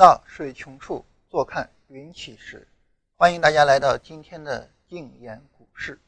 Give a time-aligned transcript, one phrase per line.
[0.00, 2.66] 到水穷处，坐看云起时。
[3.18, 6.00] 欢迎大家来到今天的静言股市。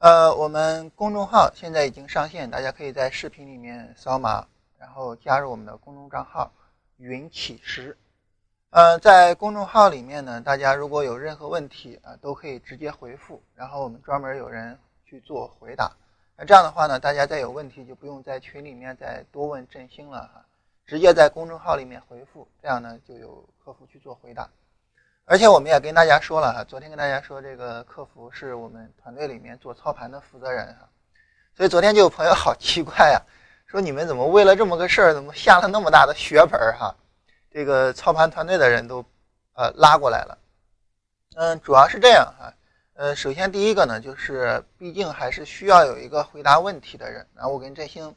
[0.00, 4.46] 呃，我们公众号现在已经上线，大家可以在视频里面扫码，
[4.76, 6.52] 然后加入我们的公众账号
[7.00, 7.96] “云起时”。
[8.68, 15.90] 呃，在公众号里面呢，大家如果有任何问题啊，都可以直接回复，然后我们专门有人去做回答。
[16.36, 20.44] 那这样的话呢，大家再有问题就不用在群里面再多问振兴了哈。
[20.86, 24.48] 直接在公众号里面回复，这样呢就有客服去做回答。
[25.24, 30.86] 而且我们也跟大家说了哈，昨天跟大家说这个客服是我们团队里面做操盘的负责人哈，
[31.56, 33.18] 所以昨天就有朋友 好奇怪呀，
[33.66, 36.94] 说你们怎么为了这么个事儿，怎么下了那么大的血本儿哈？
[37.50, 39.02] 这个操盘团队的人都
[39.54, 40.38] 呃拉过来了。
[41.36, 42.52] 嗯，主要是这样哈，
[42.92, 48.14] 呃，首先第一个呢，就是毕竟还是需要有一个回答问题的人，然后我跟振兴。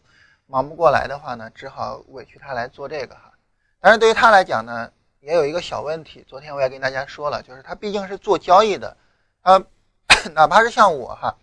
[0.47, 3.31] 忙不过来的话呢，只好委屈他来做这个哈。
[3.79, 6.25] 但是对于他来讲呢，也有一个小问题。
[6.27, 8.95] 昨天我也跟大家说了，就是他毕竟是做交易的，
[9.43, 9.61] 他
[10.33, 11.35] 哪怕是像我哈，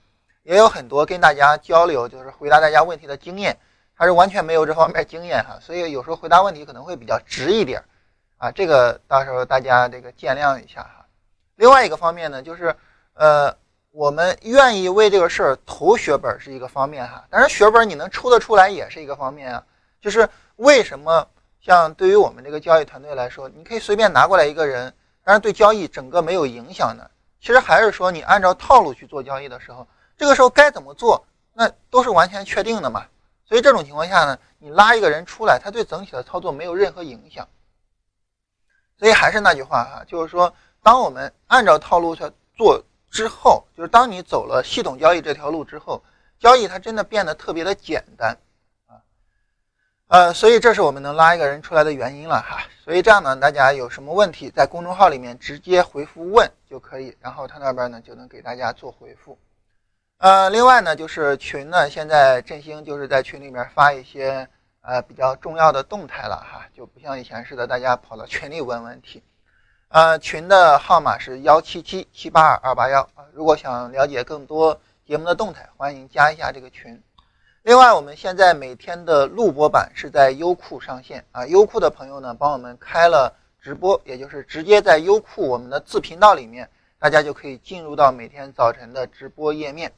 [0.43, 3.57] 也有很多跟大家交流，就是回答大家问题的经验，
[3.97, 5.59] 他是完全没有这方面经验哈。
[5.61, 7.85] 所以有时候回答问题可能会比较直一点
[8.39, 11.07] 啊，这个到时候大家这个见谅一下哈。
[11.57, 12.75] 另外一个方面呢，就是
[13.13, 13.55] 呃。
[13.95, 19.65] 我们愿意为这个事儿投血本是一个方面哈，但是血本你能抽得出来也是一个方面啊。
[20.01, 21.25] 就是为什么
[21.61, 27.09] 像对于我们这个交易团队来说，你可以随便拿过来一个人，但是对交易整个没有影响的。
[27.41, 33.05] 其实还是说你按照套路去做交易的时候，这个时候该怎么做，那都是完全确定的嘛。
[33.45, 37.47] 所以这种情况下呢，你拉一个人出来，他对整体的操作没有任何影响。
[38.99, 42.25] 所以还是那句话哈，就是说，当我们按照套路去
[42.57, 42.83] 做。
[43.15, 46.03] 之后就是当你走了系统交易这条路之后，
[46.41, 48.37] 交易它真的变得特别的简单
[48.89, 48.99] 啊，
[50.09, 52.65] 呃，所以这是我们能拉一个人出来的原因了哈。
[52.83, 59.39] 所以这样呢，大家有什么问题在公众号里面直接回复问就可以，然后他那边呢就能给大家做回复。
[60.19, 64.49] 呃，另外呢就是群呢，现在振兴就是在群里面发一些
[64.81, 69.23] 呃比较重要的动态了哈，就不像以前似的大家跑到群里问问题。
[69.95, 73.23] 呃，群的号码是幺七七七八二二八幺啊。
[73.33, 77.01] 如果想了解更多节目的动态，欢迎加一下这个群。
[77.63, 81.47] 另外，我们现在每天的录播版是在优酷上线啊。
[81.47, 86.69] 优酷的朋友呢，帮我们开了直播，也就是直接在优酷我们的自频道里面，
[86.99, 89.93] 大家就可以进入到每天早晨的直播页面。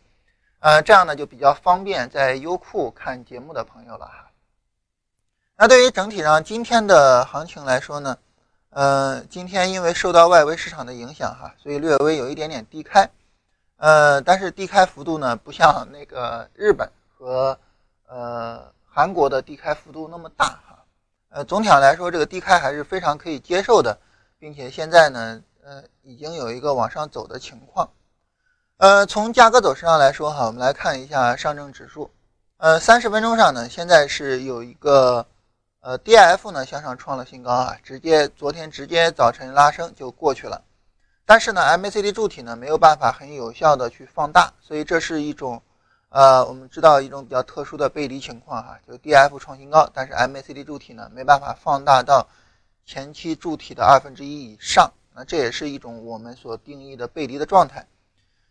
[0.59, 4.31] 呃，这样呢就比较方便在优酷看节目的朋友了哈。
[5.57, 8.19] 那对于整体上今天的行情来说呢？
[8.77, 13.09] 呃，今天因为受到外围市场的影响哈，所以略微有一点点低开，
[13.79, 17.59] 呃，但是低开幅度呢，不像那个日本和
[18.07, 20.85] 呃韩国的低开幅度那么大哈，
[21.31, 23.99] 呃，总体上来说，这个低开还是非常可以接受的，
[24.39, 27.89] 并且现在呢，呃，已经有一个往上走的情况，
[28.77, 32.11] 呃，从价格走势上来说哈，我们来看一下上证指数，
[32.59, 35.27] 呃，三十分钟上呢，现在是有一个。
[35.87, 40.61] 呃，D F 呢向上创了新高啊，直接昨天直接早晨拉升就过去了，
[41.25, 45.63] 但是呢，M A C D 柱体呢没有办法很有效的去放大，所以这是一种，
[46.09, 52.27] 呃，我们知道一种比较特殊的背离情况哈，就 D F 创新高，但是 M A C D 柱体呢没办法放大到
[52.85, 57.87] 前期柱体的二分之一以上，那这也是一种我们所定义的背离的状态，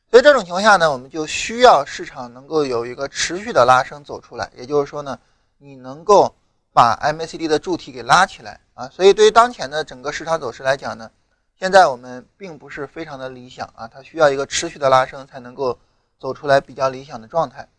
[0.09, 5.19] 所以这种情况下呢，我们就需要市场能够有一个持续的拉升走出来，也就是说呢，
[5.57, 6.33] 你能够。
[6.75, 11.09] 把 MACD 的柱体给拉起来啊，所以对于当前的整个市场走势来讲呢，
[11.57, 15.79] 现在我们并不是非常的理想啊，它需要一个持续的拉升才能够
[16.19, 17.69] 走出来比较理想的状态。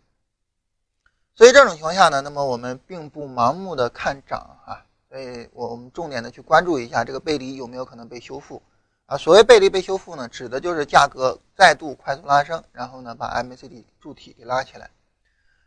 [1.34, 8.62] 所以这种情况下呢，那么我们并不盲目的看涨啊，所以我我们重点的去关注一下这个背离有没有可能被修复
[9.04, 9.18] 啊。
[9.18, 14.88] 所谓背离被修复呢，指的就是价格再度快速拉升，然后呢把 MACD 柱体给拉起来。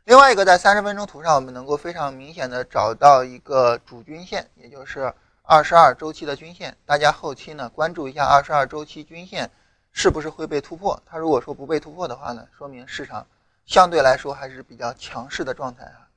[0.06, 5.14] 另外一个，在三十分钟图上，我们能够非常明显的找到一个主均线，也就是
[5.44, 6.76] 二十二周期的均线。
[6.84, 9.52] 大家后期呢关注一下二十二周期均线
[9.92, 11.00] 是不是会被突破。
[11.06, 13.28] 它如果说不被突破的话呢，说明市场
[13.68, 16.10] 相对来说还是比较强势的状态啊。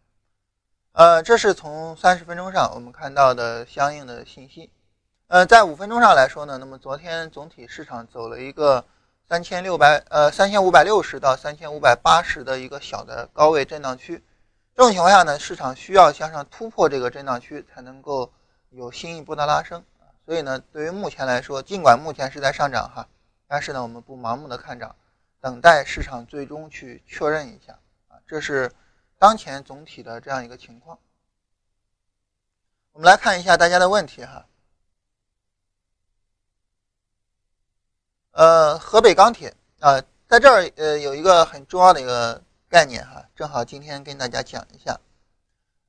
[0.93, 4.71] 呃，这是从三十分钟上我们看到的相应的信息。
[5.27, 8.83] 呃，在五分钟上来说呢，那么昨天总体市场走了一个。
[9.33, 14.23] 三千六百呃三千五百六十到三千五百八十的一个小的高位震荡区，
[14.77, 18.31] 这种情况下呢，市场需要向上突破这个震荡区才能够
[18.69, 19.83] 有新一波的拉升。
[20.27, 23.09] 所以呢，对于目前来说，尽管目前是在上涨哈，
[23.49, 24.95] 但是呢，我们不盲目的看涨，
[25.41, 28.21] 等待市场最终去确认一下啊。
[28.27, 28.71] 这是
[29.19, 30.99] 当前总体的这样一个情况。
[32.93, 34.45] 我们来看一下大家的问题哈。
[38.33, 44.99] 呃，河北钢铁啊，在这儿呃有一个很重要的一个概念哈，正好今天跟大家讲一下。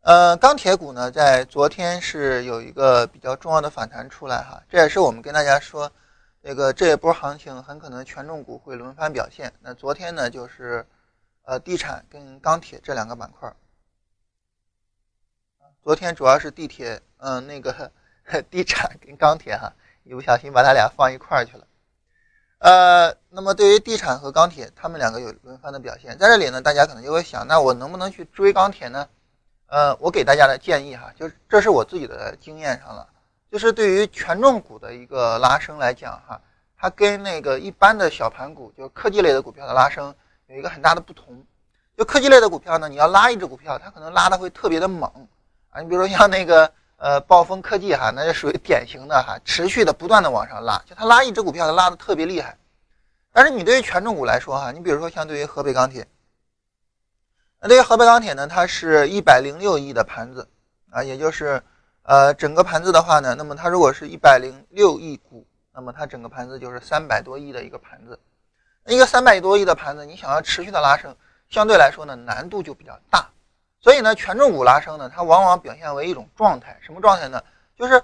[0.01, 5.89] 呃，钢铁股呢，在昨天是有一个比较重要的反弹出来哈，这也是我们跟大家说，
[6.43, 9.53] 这个这一波行情很可能权重股会轮番表现。
[9.61, 10.85] 那昨天呢，就是
[11.43, 13.53] 呃地产跟钢铁这两个板块。
[15.81, 17.89] 昨天主要是地铁，嗯，那个
[18.51, 19.71] 地产跟钢铁哈，
[20.03, 21.65] 一不小心把它俩放一块儿去了。
[22.63, 29.06] 呃，那么对于地产和钢铁，他们两个有轮番的表现，在这里呢，大家可能就会想，那我能不能去追钢铁呢？
[29.68, 33.06] 呃，我给大家的建议哈，就是这是我自己的经验上了，
[33.51, 36.39] 就是对于权重股的一个拉升来讲哈，
[36.77, 40.15] 它跟那个一般的小盘股，就科技类的股票的拉升
[40.48, 41.45] 有一个很大的不同。
[41.98, 45.12] 就科技类的股票呢，你要拉一只股票，它可能拉的会特别的猛
[45.69, 45.81] 啊。
[45.81, 46.71] 你比如说像那个
[47.03, 52.57] 呃暴风科技哈，那就属于典型的哈，持续的不断的往上拉，就它拉一只股票，它拉的特别厉害。
[53.33, 56.07] 但是你对于权重股来说哈，你比如说像对于河北钢铁。
[57.59, 60.47] 那对于河北钢铁呢，它是一百零六亿的盘子
[60.91, 61.61] 啊，也就是
[62.03, 68.17] 呃整个盘子的话呢，那么它如果是一百零六亿股，那么它整个盘子就是三百多亿的一个盘子。
[68.85, 71.13] 那一个三百多亿的盘子，你想要持续的拉升，
[71.50, 73.27] 相对来说呢难度就比较大。
[73.83, 77.44] 所以呢，权重股拉升呢，它往往表现为一种状态，什么状态呢？
[77.77, 78.01] 就是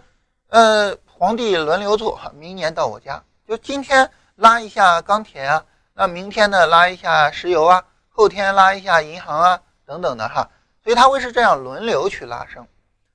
[0.50, 7.82] 呃皇帝轮流坐，明年到我家，就今天拉一下钢铁啊，那明天呢拉一下石油啊。
[8.10, 10.50] 后天拉一下银行啊，等等的哈，
[10.84, 12.68] 所以它会是这样轮流去拉升。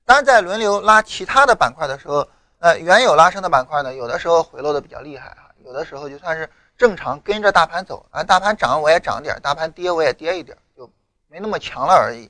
[0.03, 2.27] 当然，在轮流拉其他的板块的时候，
[2.57, 10.89] 呃，原有拉升的板块呢，有的时候回落的比较厉害哈，有的时候就算是正常跟着大盘走啊，大盘涨我也涨点，大盘跌我也跌一点，就
[11.27, 12.27] 没那么强了而已。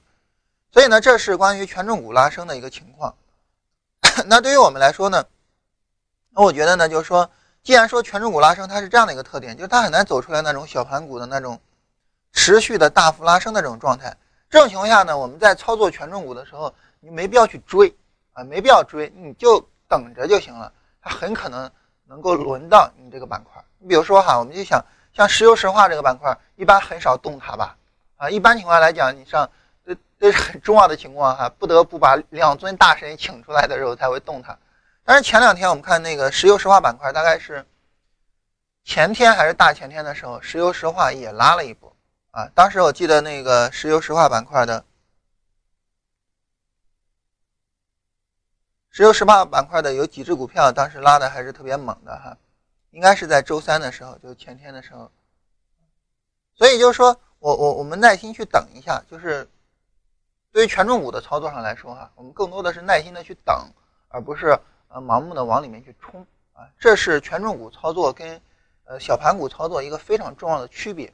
[0.75, 3.15] 所以呢，这是关于权重股拉升的一个情况。
[4.27, 5.23] 那对于我们来说呢，
[6.31, 7.31] 那我觉得呢，就是说，
[7.63, 11.57] 既然说权重股拉升，它是这样的一个特点，就是它很难走出来那种小盘股的那种。
[12.33, 14.13] 持续的大幅拉升的这种状态，
[14.49, 17.95] 这种情况下呢，我们在操作权重股的时候，你没必要去追
[18.33, 20.69] 啊，没必要追，你就等着就行了。
[21.01, 21.71] 它很可能
[22.05, 23.63] 能够轮到你这个板块。
[23.79, 24.83] 你比如说哈，我们就想
[25.13, 27.77] 像石油石化这个板块，一般很少动它吧？
[28.17, 29.49] 啊，一般情况来讲，你像
[29.85, 34.57] 这这是很重要的情况哈，不得不把两尊大神请出来的时候才会动它。
[35.03, 37.65] 但是前两天我们看那个石油石化板块，大概是
[38.83, 41.95] 前天还是大前天的时候，石油石化也拉了一波。
[42.31, 44.83] 啊，当时我记得那个石油石化板块的，
[48.89, 52.35] 石油石化板块的有几只股票，当时拉的还是特别猛的哈，
[52.91, 55.09] 应该是在周三的时候，就前天的时候。
[56.55, 59.47] 所以就是说我我我们耐心去等一下，就是
[60.55, 63.69] 对于权重股的操作上来说哈，我们更多的是耐心的去等，
[64.07, 64.57] 而不是
[64.87, 68.41] 呃盲目的往里面去冲啊，这是权重股操作跟
[68.85, 71.13] 呃小盘股操作一个非常重要的区别。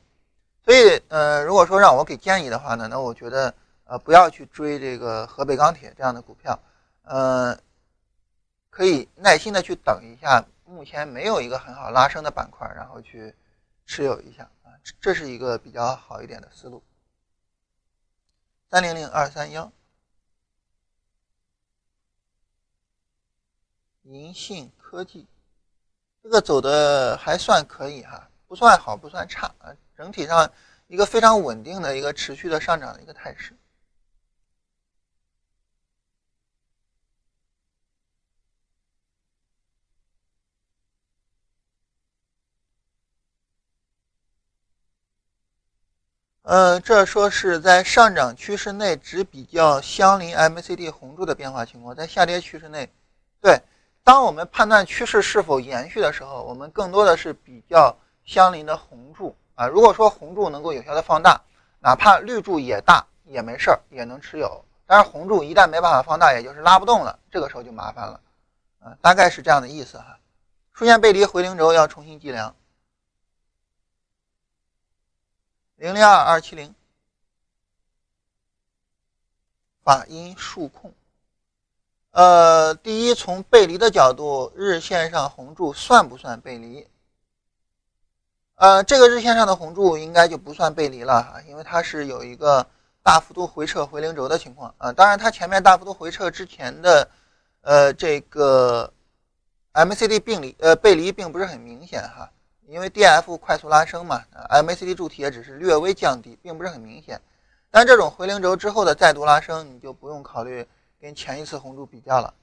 [0.63, 3.51] 所以，呃，如果说让我给建议的话呢，那我觉得，
[3.85, 6.59] 呃，不要去追这个河北钢铁这样的股票，
[7.01, 7.57] 呃，
[8.69, 13.33] 可以耐心的去等一下，目前没有一个很好拉升的板块，然后去
[13.88, 14.69] 持有一下啊，
[15.01, 16.83] 这是一个比较好一点的思路。
[18.71, 19.69] 三零零二三幺，
[24.03, 25.27] 银信科技，
[26.23, 29.75] 这个走的还算可以哈，不算好，不算差啊。
[29.97, 30.49] 整体上
[30.87, 33.53] 一个非常稳定的一个持续的上涨的一个态势。
[46.51, 52.89] 呃，这说是在上涨趋势内只比较相邻 M C D 红柱的变化情况，在下跌趋势内，
[53.39, 53.58] 对，
[54.03, 59.34] 当我们判断趋势是否延续的时候，我们更多的是比较相邻的红柱。
[59.55, 61.39] 啊，如果说红柱能够有效的放大，
[61.79, 64.62] 哪怕绿柱也大也没事儿，也能持有。
[64.86, 68.20] 但是红柱一旦没办法放大，也就是拉不动了，这个时候就麻烦了。
[68.81, 70.17] 啊，大概是这样的意思哈。
[70.74, 72.53] 出现背离回零轴要重新计量。
[75.81, 76.75] 零零二二七零，
[79.83, 80.93] 法音数控。
[82.11, 86.88] 呃，第一，从背离的角度，日线上红柱算不算背离？
[88.57, 92.63] 呃，这个日线上的红柱应该就不算背离了哈，因为它是有一个
[93.01, 94.93] 大幅度回撤回零轴的情况啊。
[94.93, 97.09] 当然，它前面大幅度回撤之前的，
[97.61, 98.93] 呃，这个
[99.71, 102.31] M C D 并离呃背离并不是很明显哈，
[102.71, 107.19] 因为 DF 快速拉升嘛，MACD 柱体也只是略微降低，并不是很明显。
[107.69, 110.65] 但这种回零轴之后的再度拉升，你就不用考虑
[111.01, 112.33] 跟前一次红柱比较了。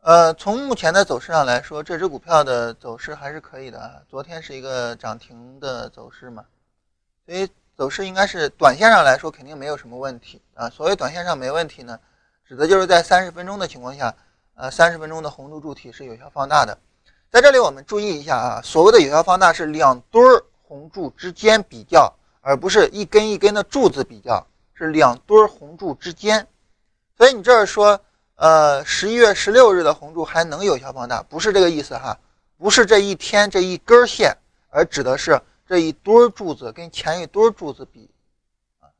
[0.00, 4.02] 呃，从目前的走势上来说，这只股票的走势还是可以的啊。
[4.08, 6.44] 昨天是一个涨停的走势嘛，
[7.24, 10.68] 所以走势应该是短线上来说肯定没有什么问题啊。
[10.68, 12.00] 所谓短线上没问题呢，
[12.48, 14.14] 指的就是在三十分钟的情况下，
[14.54, 16.78] 呃，三十分钟的红柱柱体是有效放大的。
[17.30, 26.46] 在这里我们注意一下啊，所谓的有效放大是两堆儿红柱之间比较，而不是一根一根的柱子比较，是两堆儿红柱之间。
[27.18, 28.00] 所以你这儿说。
[28.40, 32.16] 呃，十一月十六日的红柱还能有效放大，不是这个意思哈，
[32.56, 34.32] 不是这一天这一根线，
[34.70, 38.08] 而指的是这一堆柱子跟前一堆柱子比。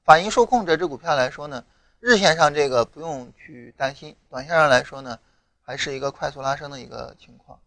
[0.05, 1.63] 反应受控这只股票来说呢，
[2.01, 5.19] 日线上这个不用去担心，短线上来说呢，
[5.63, 7.61] 还是一个快速拉升的一个情况。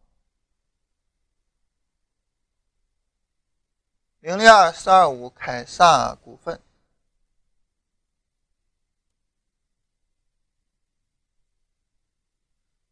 [4.21, 6.61] 零零二四二五凯撒股份。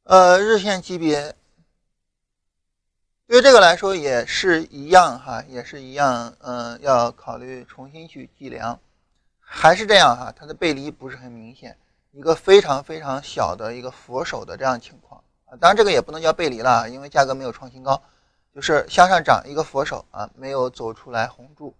[0.04, 1.36] 呃，日线级别，
[3.28, 8.82] 对于这个来说也是一样哈，也是一样，嗯，要考虑重新去计量，
[9.52, 11.76] 还是这样哈，它的背离不是很明显，
[12.12, 18.02] 一个非常非常小的一个佛手的这样情况啊，当然这个也不能叫背离了，因为价格没有创新高，
[18.54, 21.74] 就是向上涨一个佛手啊，没有走出来红柱。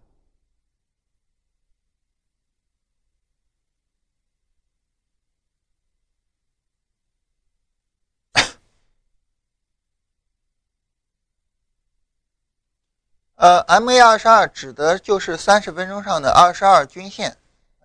[13.36, 17.38] 呃，MA 二十二指的就是三十分钟上的二十二均线，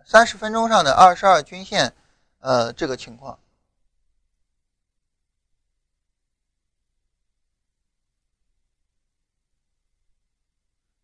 [0.06, 1.94] 三十分钟上的二十二均线，
[2.40, 3.38] 呃，这个情况。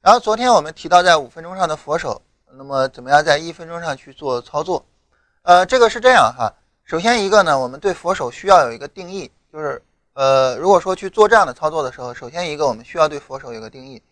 [0.03, 2.21] 然后昨天我们提到在五分钟上的佛手，
[2.53, 4.85] 那么怎么样在一分钟上去做操作？
[5.43, 6.53] 呃，这个是这样哈，
[6.85, 14.03] 首先一个呢，我们对佛手需要有一个定义，就是呃，如果说去做这样的操作的时候，首先一个我们需要对佛手有个定义。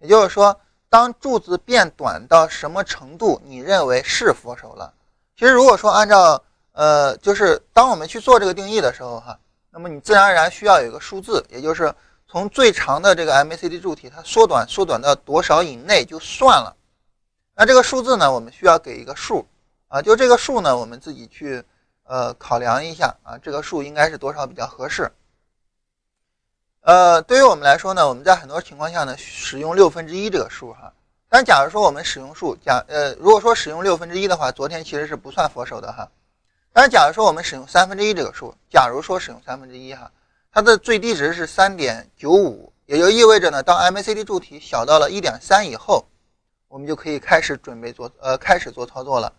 [0.00, 0.58] 也就是说，
[0.90, 4.94] 当柱子变短到什么程度，你认为是佛手了？
[5.36, 6.42] 其实，如果说按照
[6.72, 9.38] 呃，就是当我们去做这个定义的时候，哈，
[9.70, 11.94] 那么你自然而然需要有一个数字，也就是
[12.26, 16.74] 从最长的这个 MACD 柱体它缩短缩短到多少以内就算了。
[17.54, 19.46] 那这个数字呢，我们需要给一个数
[19.88, 21.62] 啊，就这个数呢，我们自己去
[22.04, 25.10] 呃考量一下啊，这个数应该是多少比较合适。
[26.88, 30.90] 呃，对于我们来说呢，我们在很多情况下呢，使用六分之一这个数哈。
[31.28, 36.08] 但假如说我们使用数，假呃，如果说使用六分之一的话，昨天其实是不算佛手的哈。
[36.72, 40.10] 但是假如说我们使用三分之一这个数，假如说使用三分之一哈，
[40.50, 46.06] 它的最低值是三点九五，也就意味着呢，当 MACD 柱体小到了一点三以后，
[46.68, 49.30] 我们就可以开始准备做呃开始做操作了。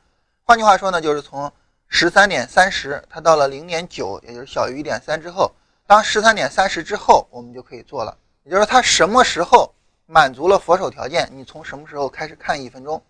[0.43, 1.51] 换句话说呢，就是从
[1.87, 5.51] 十三点三十，它到了零点九，也就是小于一点三之后。
[5.89, 8.15] 当十三点三十之后，我们就可以做了。
[8.43, 9.73] 也就是它什么时候
[10.05, 13.03] 满足了佛手条件，你从什么时候开始看一分钟。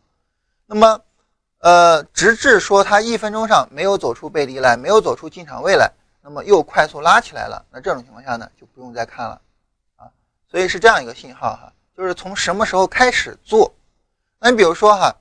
[0.65, 1.01] 那么，
[1.57, 7.65] 呃，直至说它一分钟上没有走出背离来，没有走出进场位来，那么又快速拉起来了。
[7.69, 9.41] 那这种情况下呢，就不用再看了
[9.98, 10.07] 啊。
[10.50, 13.74] 所以是这样一个信号哈，就是从什么时候开始做。
[14.39, 15.13] 那你比如说哈，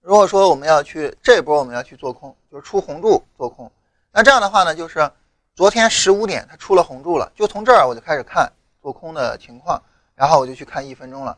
[0.00, 3.68] 如果说我们要去这一波我们要去做空，就是出红柱做空，
[4.12, 5.10] 那这样的话呢，就是。
[5.54, 9.80] 昨天十五点它出了红柱了，就从这儿我就开始看做空的情况，
[10.14, 11.36] 然后我就去看一分钟了。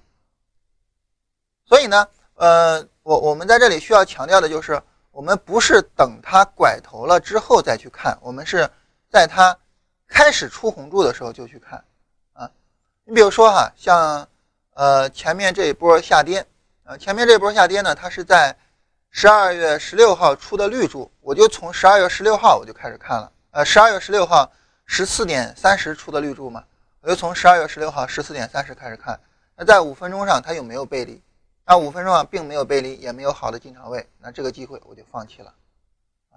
[1.67, 4.81] 所以呢，呃，我我们在这里需要强调的就是，
[5.11, 8.71] 我们不是等它拐头了之后再去看，我们是
[9.11, 9.57] 在它
[10.07, 11.83] 开始出红柱的时候就去看
[12.35, 12.49] 啊。
[13.05, 14.29] 你比如说哈，像
[14.75, 16.47] 呃前面这一波下跌，
[16.85, 18.57] 呃前面这波下跌呢，它是在
[19.11, 23.33] 十二月十六号出的绿柱，我就从十二月十六号我就开始看了。
[23.55, 24.51] 呃，十二月十六号
[24.85, 26.65] 十四点三十出的绿柱嘛，
[27.01, 29.17] 我就从十二月十六号十四点三十开始看。
[29.55, 31.23] 那在五分钟上它有没有背离？
[31.65, 35.55] 那五分钟上并没有背离，也没有好的进场位，那这个机会我就放弃了。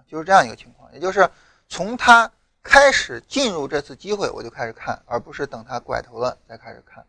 [0.08, 1.28] 就是这样一个情况，也就是
[1.68, 2.32] 从它
[2.62, 7.04] 开始进入这次机会我就开始看，而不是等它拐头了再开始看。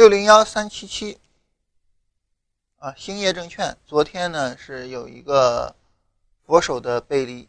[0.00, 1.18] 六零幺三七七
[2.78, 5.76] 啊，兴业证券昨天呢是有一个
[6.46, 7.46] 佛手的背离，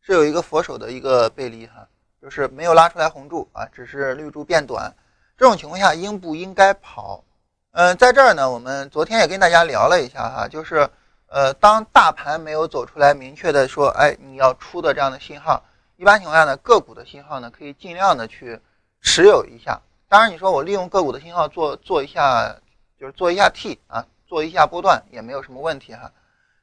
[0.00, 1.86] 是有一个佛手的一个背离哈，
[2.20, 4.92] 就是没有拉出来红柱啊，只是绿柱变短。
[5.36, 7.22] 这种情况下应不应该跑？
[7.70, 10.90] 嗯，在这儿呢，我们昨天也跟大家聊了一下哈，就是
[11.28, 15.62] 呃，当大盘没有走出来明确的说，哎，你要出的这样的信号，
[15.96, 18.60] 一般情况下呢，个股的信号呢，可以尽量的去
[19.00, 19.80] 持有一下。
[20.08, 22.54] 当然，你说我利用个股的信号做做一下，
[22.98, 26.10] 就是做一下 T 啊，做一下波段也没有什么问题哈。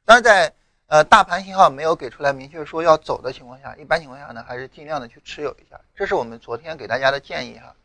[0.06, 0.54] 但是在
[0.88, 5.80] 呃大盘信号没有给出来明确说要走的情况下，一般情况下呢，还是尽量的去持有一下。
[5.96, 7.76] 这是我们昨天给大家的建议哈。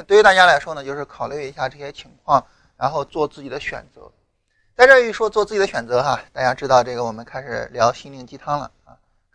[0.06, 2.44] 对于大家来说呢，就是考虑一下这些情况，
[2.76, 4.10] 然后做自己的选择。
[4.76, 8.70] 在这一说做自己的选择哈，大家知道这个我们开始聊心灵鸡汤了，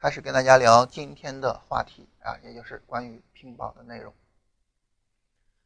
[0.02, 4.14] 开始跟大家聊今天的话题啊，也就是关于平保的内容。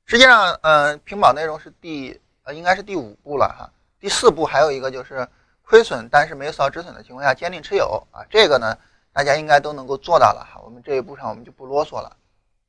[0.05, 5.27] 实际上，嗯，平保内容是第呃应该是第五步了哈，第四步还有一个就是
[5.61, 8.75] 亏损但是没有扫止损的情况下坚定持有啊，这个呢
[9.11, 12.17] 大家应该都能够做到了哈，我们这一步上我们就不啰嗦了，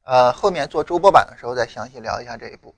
[0.02, 2.74] 呃，后面做周播版的时候再详细聊一下这一步。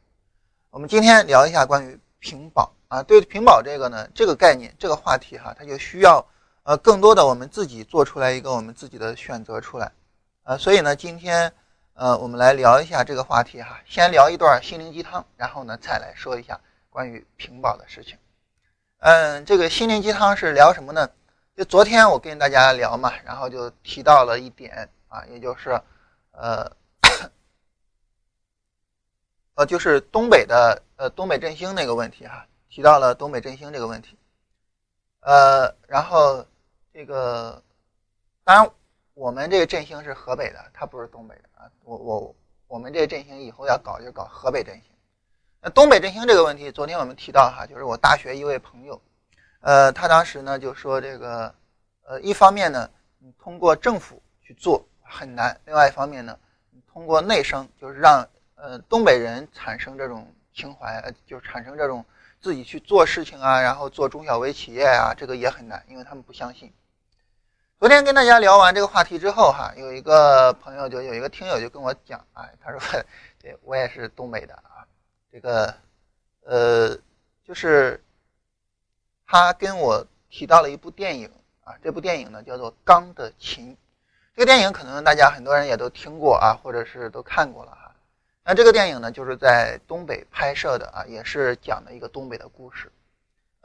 [0.70, 2.72] 我们今天聊一下关于平保。
[2.86, 6.24] 啊，对平保这个呢，这个概念，这个话题哈，它就需要
[6.66, 9.92] 呃更多的我们自己做出来一个我们自己的选择出来，
[10.42, 11.52] 呃，所以呢，今天
[11.94, 18.18] 呃我们来聊一下这个话题哈，先聊一段心灵鸡汤，然后呢再来说一下关于屏保的事情。
[18.98, 21.08] 嗯，这个心灵鸡汤是聊什么呢？
[21.56, 25.80] 就昨天我跟大家聊嘛，然后就提到了一点啊，也就是
[26.32, 26.68] 呃
[29.54, 32.44] 呃就是东北的呃东北振兴那个问题哈。
[32.68, 34.18] 提到了东北振兴这个问题，
[35.20, 36.44] 呃，然后
[36.96, 37.62] 这个
[38.42, 38.70] 当然
[39.12, 41.70] 我们这个振兴是河北的，它不是东北的啊。
[41.84, 42.34] 我我
[42.68, 44.84] 我们这个振兴以后要搞就搞河北振兴。
[45.60, 48.98] 那东北振兴这个问题，昨天我们提到哈，就是我大学一位朋友，
[49.60, 51.54] 呃，他当时呢就说这个，
[52.04, 52.88] 呃，一方面呢，
[53.18, 56.38] 你通过政府去做很难；另外一方面呢，
[56.90, 62.02] 通过内生，就是让呃东北人产生这种情怀，呃就产生这种。
[62.38, 66.72] 自己去做事情啊，然后做中小微企业啊，这个也很难，因为他们不相信。
[67.78, 72.80] 昨天跟大家聊完这个话题之后，哈，有一个朋友就有一个听友就跟我讲，哎，他说，
[73.38, 74.88] 对我也是东北的啊，
[75.30, 75.74] 这个，
[76.44, 76.96] 呃，
[77.44, 78.02] 就是
[79.26, 81.30] 他跟我提到了一部电影
[81.64, 83.72] 啊，这部电影呢叫做《钢的琴》，
[84.34, 87.94] 这个电影可能大家很多人也都听过啊，或者是都看过了哈。
[88.42, 92.90] 那这个电影呢，就是在东北拍摄的啊，也是讲的一个东北的故事。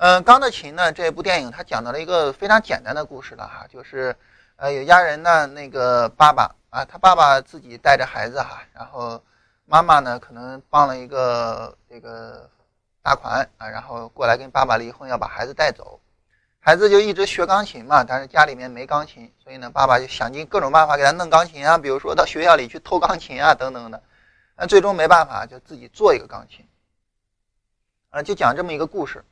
[0.01, 4.15] 嗯，《钢的琴》呢，这部电影它讲到了一个非常简单的故事了哈，就是
[4.55, 9.23] 呃，有家人呢，那个爸爸啊，他爸爸自己带着孩子哈，然后
[9.67, 12.49] 妈妈呢，可能帮了一个这个
[13.03, 16.01] 大款啊，然后过来跟爸爸离婚，要把孩子带走，
[16.59, 24.01] 孩子就一直学钢琴嘛，但是家里面没钢琴，所以呢，爸爸就想尽各种办法给他弄钢琴啊，比如说到学校里去偷钢琴啊，等等的。
[24.55, 26.67] 那最终没办法，就自己做一个钢琴，
[28.09, 29.23] 啊，就讲这么一个故事，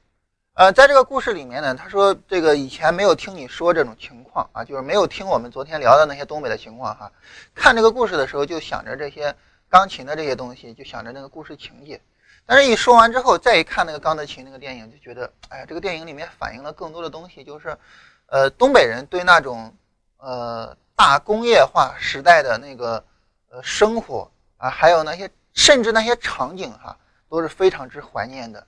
[0.59, 7.09] 呃，在这个故事里面呢，他说这个以前没有听你说这种情况啊，就是没有听我们昨天聊的那些东北的情况哈。
[7.55, 9.33] 看这个故事的时候，就想着这些
[9.69, 12.01] 钢琴的这些东西，就想着那个故事情节。
[12.45, 17.77] 但是，一说完之后，再一看那个钢的琴那个电影，就觉得，哎呀，这个电影里面反映了更多的东西，就是，
[18.25, 19.73] 呃，东北人对那种
[20.17, 23.01] 呃大工业化时代的那个
[23.49, 24.29] 呃生活。
[24.57, 26.97] 啊，还有那些，甚至那些场景哈，
[27.29, 28.67] 都是非常之怀念的。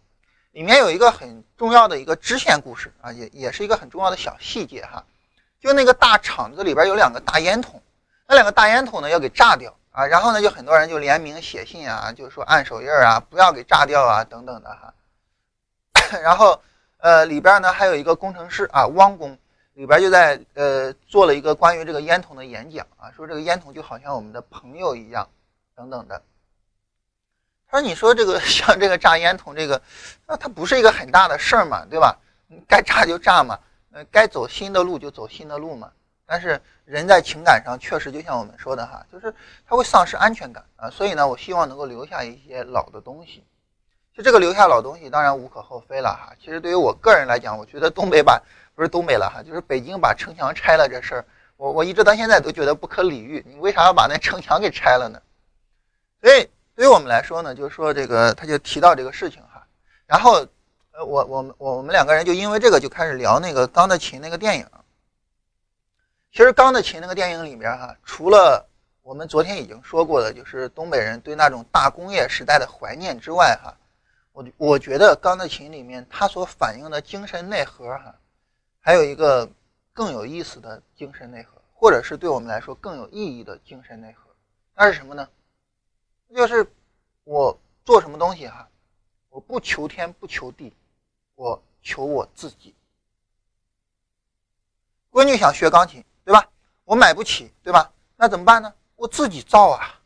[0.51, 5.03] 里面有一个很重要的一个支线故事啊，也也是一个很重要的小细节哈。
[5.59, 7.81] 就那个大厂子里边有两个大烟筒，
[8.27, 14.93] 那两个大烟筒呢要给炸掉啊，然后呢就很多人就联名写信啊，就是说按手印啊，不要给炸掉啊等等的哈。
[16.21, 16.61] 然后
[16.97, 19.37] 呃里边呢还有一个工程师啊，汪工
[19.73, 25.27] 里边就在呃做了一个关于这个烟筒的演讲啊，说这个烟筒就好像我们的朋友一样。
[25.73, 26.21] 等等的，
[27.71, 29.81] 他说：“你说这个 像这个炸烟筒，这个
[30.27, 32.17] 那它不是一个很大的事儿嘛，对吧？
[32.67, 33.57] 该炸就炸嘛，
[33.93, 35.89] 呃，该走新的路就走新的路嘛。
[36.25, 39.33] 但是人在情感上确实就像我们说的哈，就是
[39.65, 40.89] 他会丧失安全感啊。
[40.89, 43.43] 所以呢，我希望能够留下一些老的东西。
[44.13, 46.33] 就这个留下老东西，当然无可厚非了哈。
[46.43, 48.41] 其实对于我个人来讲，我觉得东北把
[48.75, 53.41] 不是东北了哈，就是北京把城墙拆了这事儿，我我一直到现在都觉得不可理喻。
[53.47, 55.21] 你为啥要把那城墙给拆了呢？”
[56.21, 56.49] 所以，
[56.81, 59.63] 对于我们来说呢，就是说这个，他就提到这个事情哈。
[60.07, 60.43] 然后，
[60.93, 64.65] 呃，我我们我们两个人就因为这个就开始聊那个《钢的琴》那个电影。
[66.31, 68.67] 其实，《钢的琴》那个电影里面哈，除了
[69.03, 73.77] 我们昨天已经说过的，就是东北人对那种大工业时代的怀念之外哈，
[74.31, 78.15] 我我觉得《钢的琴》里面它所反映的精神内核哈，
[78.79, 79.47] 还有一个
[79.93, 84.31] 更有意思的精神内核，或者是对我们来说更有意义的精神内核，
[84.75, 85.29] 那是什么呢？
[86.35, 86.65] 就是
[87.23, 88.67] 我做什么东西哈，
[89.29, 90.73] 我不求天不求地，
[91.35, 92.73] 我求我自己。
[95.11, 96.47] 闺女想学钢琴，对吧？
[96.85, 97.91] 我买不起，对吧？
[98.15, 98.73] 那怎么办呢？
[98.95, 99.99] 我自己造啊，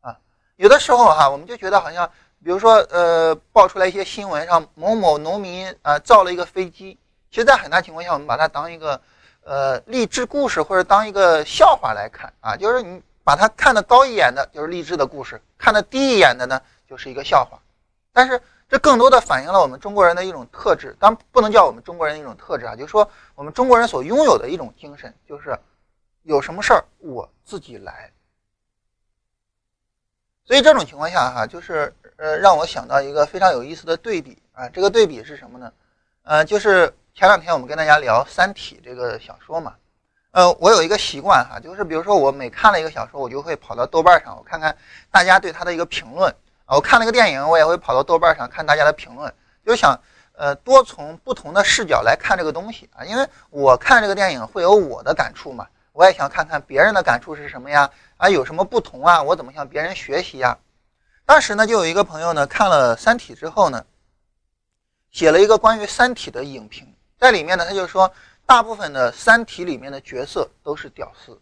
[0.00, 0.18] 啊，
[0.56, 2.10] 有的时候哈，我们就觉得好像，
[2.42, 6.98] 比如说，呃，爆出来一些新闻上某某农民啊造了一个飞机，
[7.30, 9.00] 其实，在很大情况下，我们把它当一个
[9.42, 17.58] 呃励志故事或者当一个笑话来看啊，就是你把它看得高一眼的，就是励志的故事；看得低一眼的呢，就是一个笑话。
[18.12, 18.40] 但是。
[18.68, 25.54] 这更多的反映了我们中国人的一种特质，当然不能叫我们中国人一种特质啊，就是说我们中国人所拥有的一种精神，就是
[26.22, 28.10] 有什么事儿我自己来。
[30.46, 35.70] 所以这种情况下哈，就是呃让我想到一个非常有意思的对比啊，这个对比是什么呢？
[36.22, 39.74] 呃，就是前两天我们跟大家聊《三体》这个小说嘛，
[40.32, 44.74] 呃，我有一个习惯哈，就是比如说我每看了一个小说，我就会跑到豆瓣上，我看看
[45.10, 46.74] 大家对它的一个评论啊。
[46.74, 49.32] 我看了个电影，我也会跑到豆瓣上看大家的评论，
[49.64, 49.98] 就想
[50.32, 60.56] 呃多从不同的视角来看这个东西啊，因为我看这个电影会有我的感触嘛，我也想看看别人的感触是什么呀，啊有什么不同啊，我怎么向别人学习呀？
[61.26, 63.84] 当时呢就有一个朋友呢看了《三体》之后呢，
[65.10, 68.10] 写了一个关于《三体》的影评，在里面呢他就说，
[68.52, 71.40] 大部分的《三体》里面的角色都是屌丝，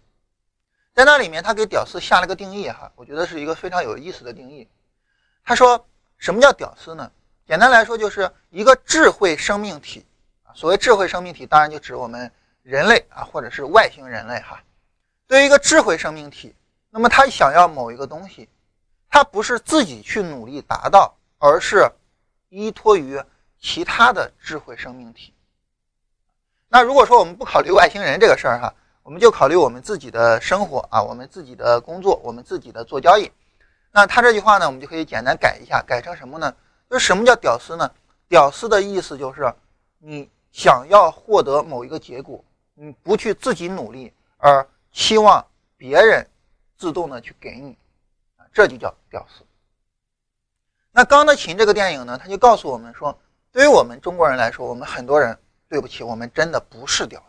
[0.94, 4.68] 在那里面他给屌丝下了个定义哈，我觉得是一个非常有意思的定义。
[5.42, 5.84] 他说
[6.18, 7.10] ：“什么叫屌丝呢？
[7.48, 10.06] 简单来说，就是一个智慧生命体
[10.44, 10.54] 啊。
[10.54, 12.30] 所谓智慧生命体，当然就指我们
[12.62, 14.62] 人类啊，或者是外星人类哈。
[15.26, 16.54] 对于一个智慧生命体，
[16.90, 18.48] 那么他想要某一个东西，
[19.08, 21.90] 他不是自己去努力达到，而是
[22.50, 23.20] 依托于
[23.58, 25.34] 其他的智慧生命体。
[26.72, 33.28] 那如果说我们不考虑外星人这个事儿哈，我们就考虑我们自己的生活啊，我们自己的工作，我们自己的做交易。”
[33.90, 36.54] 那他这句话呢，我们就可以简单改一下，改成什么呢？
[36.88, 37.90] 就是什么叫屌丝呢？
[38.28, 39.52] 屌丝的意思就是，
[39.98, 45.44] 你想要获得某一个结果，你不去自己努力，而期望
[45.76, 46.24] 别人
[46.78, 47.76] 自动的去给你，
[48.52, 49.44] 这就叫屌丝。
[50.92, 53.18] 那《钢的琴》这个电影呢，他就告诉我们说，
[53.50, 55.36] 对于我们中国人来说，我们很多人，
[55.70, 57.22] 对不起，我们真的不是屌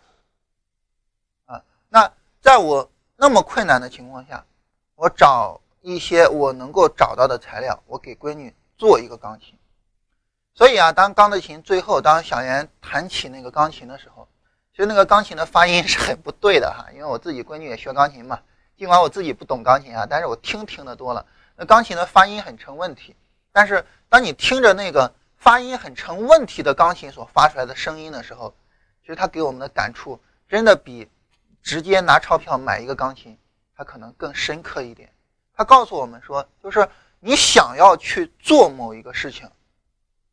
[1.48, 4.44] 丝，啊，那在我那么困难的情况下，
[4.96, 5.62] 我找。
[5.84, 9.58] 一些我能够找到的材料，我给闺女做一个钢琴。
[10.54, 14.28] 所以啊，当钢的琴最后，当小妍弹起那个钢琴的时候，
[14.74, 16.86] 其实那个钢琴的发音是很不对的哈。
[16.94, 18.40] 因为我自己闺女也学钢琴嘛，
[18.78, 21.26] 尽管我自己不懂钢琴啊，但是我听听的多了，
[21.56, 23.16] 那钢琴的发音很成问题。
[23.52, 28.54] 但是当你听着那个发音很成问题的钢琴所发出来的声音的时候，
[29.02, 31.10] 其实它给我们的感触真的比
[31.64, 33.36] 直接拿钞票买一个钢琴，
[33.76, 35.12] 它可能更深刻一点。
[35.56, 36.88] 他告诉我们说，就是
[37.20, 39.50] 你想要去做某一个事情，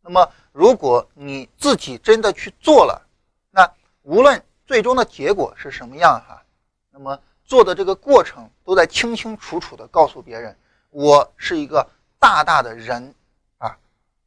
[0.02, 3.08] 那么如果你自己真的去做了，
[3.50, 3.66] 那
[4.02, 6.42] 无论最终的结果是什么样哈，
[6.90, 10.54] 那么做的这个过程都在清清楚楚地告诉别人，
[10.90, 13.14] 我是一个大大的人
[13.56, 13.74] 啊，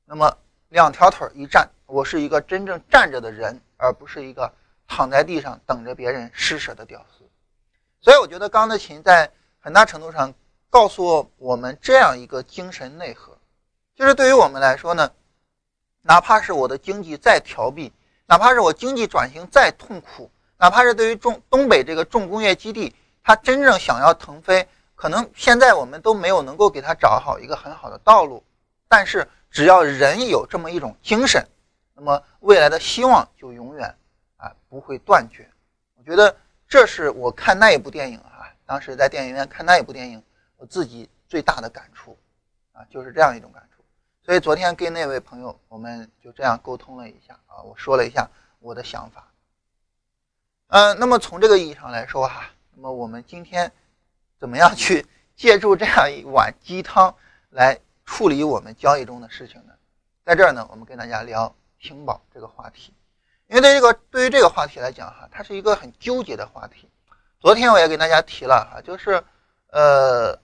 [0.05, 0.35] 那么
[0.71, 4.51] 两条腿一站，我是一个真正站着的人，而不是一个
[4.87, 7.23] 躺在地上等着别人施舍的屌丝。
[8.01, 10.33] 所以我觉得钢的琴在很大程度上。
[10.69, 13.37] 告诉我们这样一个精神内核，
[13.93, 15.11] 就是对于我们来说呢，
[16.01, 17.91] 哪怕是我的经济再调弊，
[18.25, 28.41] 哪怕是我经济转型再痛苦，哪怕是对于重东北这个重工业基地，它真正想要腾飞，可能现在我们都没有能够给它找好一个很好的道路。
[28.87, 31.45] 但是只要人有这么一种精神，
[31.93, 33.95] 那么未来的希望就永远
[34.37, 35.47] 啊不会断绝。
[35.95, 36.35] 我觉得
[36.67, 40.23] 这是我看那一部电影啊，当时在电影院看那一部电影。
[40.57, 42.15] 我自己最大的感触，
[42.71, 43.83] 啊，就是这样一种感触。
[44.23, 49.27] 所以昨天跟那位朋友，我们就这样沟通了一下啊，我说了一下我的想法。
[50.67, 53.71] 嗯，那么从这个意义上来说哈，那么我们今天
[54.39, 55.03] 怎么样去
[55.35, 57.15] 借助这样一碗鸡汤
[57.49, 59.73] 来处理我们交易中的事情呢？
[60.25, 62.93] 在这儿呢，我们跟大家聊停保这个话题，
[63.47, 66.89] 因为对这个对于这个话题来讲哈，它是一个很纠结的话题。
[67.39, 69.23] 昨天我也给大家提了哈，就是
[69.71, 70.39] 呃。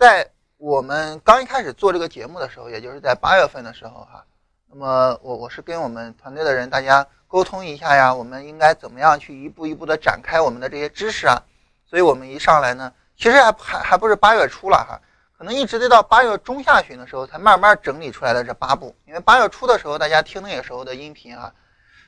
[0.00, 4.24] 在我们刚一开始做这个节目的时候，也就是在八月份的时候，哈，
[4.66, 11.36] 那么我我是跟我们团队的人大家沟通一下呀，我们应该怎么样去一步一步的展开我们的这些知识啊？
[11.84, 14.98] 所以我们一上来呢，其实还还还不是八月初了哈，
[15.40, 21.50] 可能一直得到八月中下旬的时候才慢慢整理出来的这八步，因为八月初的时候大家听那个时候的音频啊，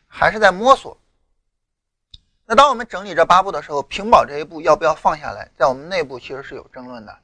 [0.07, 0.99] 还是在摸索。
[2.45, 7.19] 那当我们整理这八步的时候，平保这一步要不要放下来，在我们内部其实是有争论的。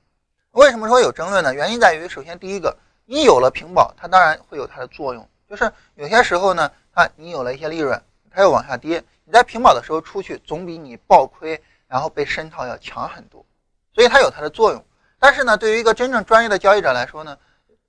[0.52, 1.52] 为什么说有争论呢？
[1.52, 5.28] 原因在于，首先第一个，你有了平保，它当然会有它的作用。
[5.46, 13.44] 就是有些时候呢，它你有了一些利润，它又往下跌；你在平保的时候出去，总比你爆亏然后被深套要强很多，
[13.92, 14.82] 所以它有它的作用。
[15.18, 17.36] 但是呢，对于一个真正专业的交易者来说呢，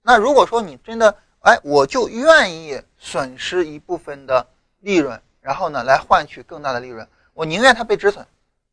[0.01, 4.45] 那如果说你真的哎，我就愿意损失一部分的
[4.79, 8.25] 利润，然后呢来换取更大的利润，我宁愿它被止损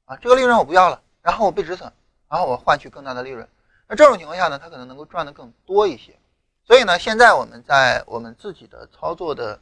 [0.07, 1.93] 啊，这个利润我不要了，然后我被止损，
[2.29, 3.47] 然后我换取更大的利润。
[3.87, 6.17] 那这种情况下呢，它可能能够赚的更多一些。
[6.65, 9.61] 所以呢，现在我们在我们自己的操作的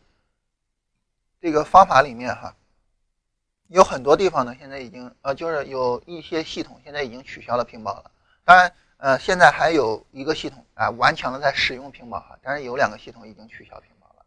[1.42, 2.54] 这个方法里面哈，
[3.68, 8.10] 有很多地方呢，现在已经呃，就是有一些系统现在已经取消了平保了。
[8.46, 14.24] 当然，呃，现在还有一个系统啊，顽强的在使用平保哈，但是有两个系统已经取消平保了。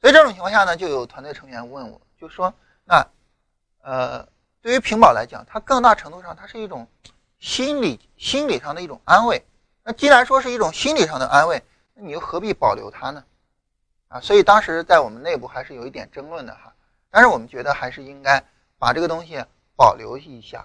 [0.00, 2.52] 所以这种情况下呢，就有团队成员问我，就说
[2.84, 3.04] 那
[3.82, 4.26] 呃，
[4.60, 6.86] 对于平保来讲，它更大程度上它是一种
[7.38, 9.44] 心理心理上的一种安慰。
[9.82, 11.62] 那既然说是一种心理上的安慰，
[11.94, 13.24] 那你又何必保留它呢？
[14.08, 16.72] 啊，所以当时在我们内部还是有一点争论的哈。
[17.10, 18.40] 但是我们觉得还是应该
[18.78, 20.64] 把这个东西保留一下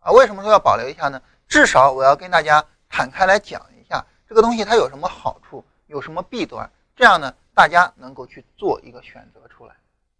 [0.00, 0.10] 啊。
[0.10, 1.22] 为什么说要保留一下呢？
[1.48, 9.74] 至少我要跟大家坦开来讲一下这个东西它有什么好处，有什么弊端，这样呢大家能够去做一个选择出来。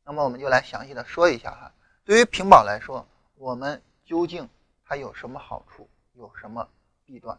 [0.05, 1.73] 那么我们就来详细的说一下哈。
[2.05, 3.07] 对于平保来说，
[3.37, 4.49] 我们究竟
[4.87, 6.69] 它有什么好处，有什么
[7.07, 7.39] 弊端？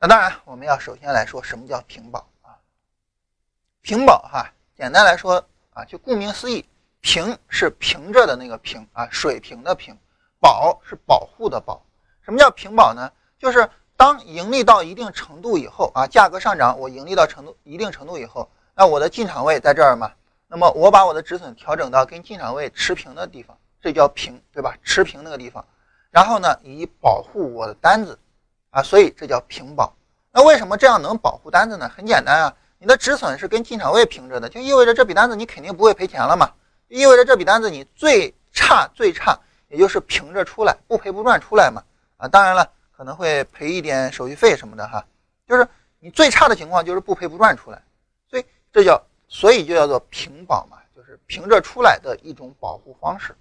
[0.00, 2.58] 那当然，我们要首先来说什么叫平保啊？
[3.80, 6.68] 平保哈，简单来说啊，就顾名思义，
[7.00, 9.96] 平是平着的那个平啊，水平的平，
[10.40, 11.80] 保是保护的保。
[12.28, 13.10] 什么叫平保呢？
[13.38, 20.12] 就是当盈利到一定程度以后啊，价格上涨，我盈利到程度一定程度以后，那我的进场位在这儿嘛，
[20.46, 24.76] 那么我把我的止损调整到跟进场位持平的地方，这叫平，对吧？
[24.82, 25.64] 持平那个地方，
[26.10, 28.18] 然后呢，以保护我的单子。
[28.68, 29.90] 啊，所以这叫平保。
[30.30, 31.90] 那为什么这样能保护单子呢？
[31.96, 36.52] 很简单啊，你的止损是跟进场位平着的，就意味着这笔单子你肯定不会赔钱了嘛。
[36.88, 39.38] 意味着这笔单子你最差最差
[39.68, 41.82] 也就是平着出来，不赔不赚出来嘛。
[42.18, 45.04] 啊，当然了，可能会赔一点手续费什么的哈。
[45.46, 45.66] 就是
[45.98, 47.82] 你最差的情况就是不赔不赚出来，
[48.28, 53.34] 所以这叫所以就叫做平保嘛，就是平着出来的一种保护方式。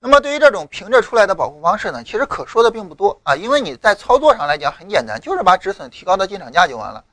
[0.00, 7.04] 那么对于这种平着出来的保护方式呢，其实可说的并不多啊，因为你在操作上来讲很简单，就是把止损提高到进场价就完了。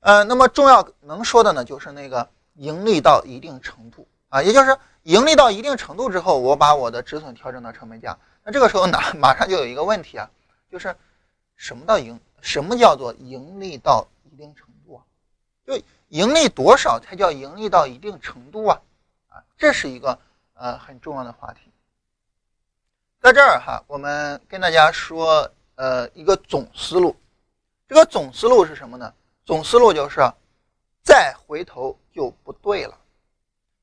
[0.00, 8.16] 呃，那么重要能说的呢，就是那个盈利到一定程度啊，也就是盈利到一定程度之后，我把我的止损调整到成本价。
[8.44, 10.28] 那这个时候呢， 马上就有一个问题啊，
[10.70, 10.94] 就是
[11.56, 15.04] 什么到盈，什么叫做盈利到一定程度啊？
[15.66, 18.80] 就盈利多少才叫盈利到一定程度啊？
[19.28, 20.18] 啊，这是一个
[20.54, 21.60] 呃很重要的话题。
[23.20, 27.14] 在这儿哈，我们跟大家说，呃，一个总思路。
[27.86, 29.14] 这个总思路是什么呢？
[29.44, 30.20] 总思路就是，
[31.04, 32.98] 再回头就不对了。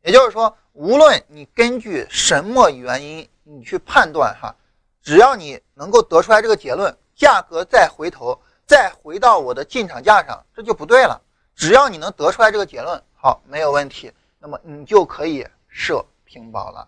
[0.02, 4.56] 也就是说，无论你根据什么原因，你去判断哈，
[5.02, 11.20] 只要你能够得出来这个结论，价格再回头，再回到我的进场价上，这就不对了。
[11.56, 16.88] 只要你能得出来这个结论，好，没有问题，那么你就可以设平保了。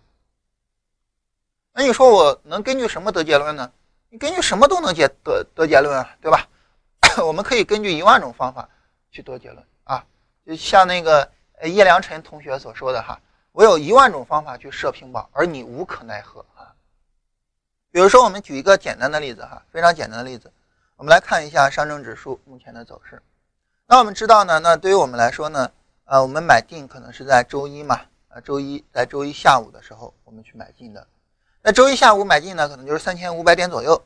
[1.73, 3.71] 那你说我能根据什么得结论呢？
[4.09, 6.47] 你根据什么都能结得得结论啊，对吧？
[7.25, 8.69] 我们可以根据一万种方法
[9.09, 10.05] 去得结论啊，
[10.45, 11.31] 就像那个
[11.63, 13.19] 叶良辰同学所说的哈，
[13.51, 16.45] 我有一万种方法去设平保，而你无可奈何。
[17.91, 20.49] 比如说，我们举一个简单的例子哈，非常简单的例子，
[20.95, 23.21] 我们来看一下上证指数目前的走势。
[23.85, 25.69] 那我们知道呢，那对于我们来说呢，
[26.05, 27.99] 呃，我们买进可能是在周一嘛，
[28.29, 31.05] 啊，周一在周一下午的时候我们去买进的。
[31.61, 34.01] 那周一下午买进呢，可能就是三千五百点左右。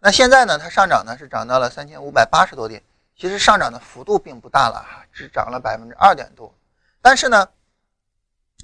[0.00, 2.82] 那现在呢，它上涨呢是涨到了三千五百八十多点，
[3.16, 6.52] 其实上涨的幅度并不大了哈，只涨了百分之二点多。
[7.00, 7.48] 但是呢，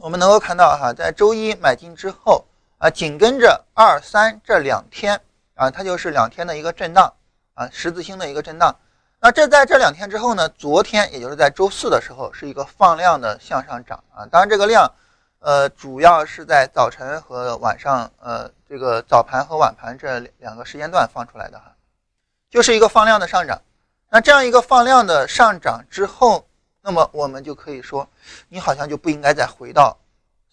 [0.00, 2.44] 我们能够看到哈，在周一买进之后
[2.81, 5.21] 啊，紧跟着二三这两天
[5.55, 7.12] 啊，它就是两天的一个震荡
[7.55, 8.75] 啊，十字星的一个震荡。
[9.21, 14.90] 那这在这两天之后呢，昨天也就是在周四的时候是一个放量的向上涨啊，当然这个量。
[15.43, 21.75] 呃，主要是在早晨和晚上，呃，这个早盘和晚盘这两个时间段放出来的哈，
[22.51, 23.59] 就是一个放量的上涨。
[24.11, 26.47] 那这样一个放量的上涨之后，
[26.83, 28.07] 那么我们就可以说，
[28.51, 29.97] 你好像就不应该再回到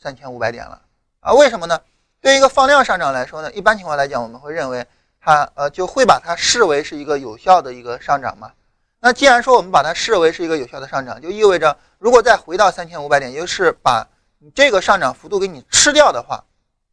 [0.02, 0.82] 三千五百点了
[1.20, 1.34] 啊？
[1.34, 1.78] 为什么呢？
[2.20, 4.86] 对于一个放量上涨来说呢，一般情况来讲，我们会认为
[5.22, 8.52] 它呃就会把它视为是一个有效的一个上涨嘛。
[9.00, 14.08] 那既然说我们把它视为是一个有效的上涨，就意味着如果再回到三千五百点，也就是把
[14.40, 16.44] 你这个上涨幅度给你吃掉的话，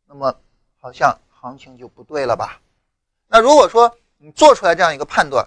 [0.06, 0.34] 那么
[0.78, 2.60] 好像行情就不对了吧？
[3.26, 5.46] 那如果说你做出来这样一个判断，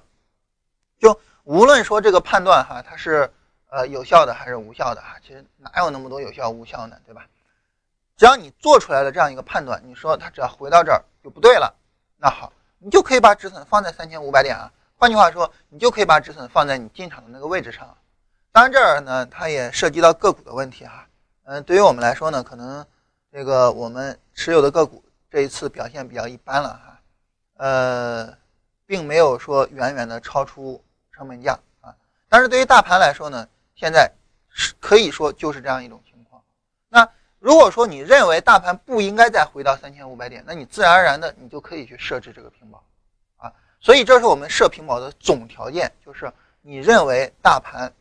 [1.00, 3.32] 就无论说这个判断哈，它是
[3.70, 7.26] 呃有效的还是无效的哈，其实哪有那么多有效无效呢，对吧？
[8.18, 11.74] 只要你做出来了这样一个判断，你说它只要回到这儿就不对了，
[12.18, 14.72] 那好，你就可以把止损放在三千五百点啊。
[14.96, 17.96] 换句话说，你就可以把止损放在你进场的那个位置上。
[18.52, 21.08] 当然这儿呢，它也涉及到个股的问题哈。
[21.44, 22.84] 嗯，对于我们来说呢，可能
[23.32, 27.00] 这个我们持有的个股这一次表现比较一般了哈。
[27.58, 28.36] 呃，
[28.88, 31.94] 并没有说远远的超出成本价啊。
[32.28, 34.12] 但是对于大盘来说呢，现在
[34.50, 36.42] 是可以说就是这样一种情况。
[36.90, 37.08] 那
[37.40, 42.84] 如果说你认为大盘不应该再回到三千五百点，那你自然而然的你就可以去设置这个平保。
[43.38, 47.94] 啊所以这是我们设平保的总条件，就是你认为大盘，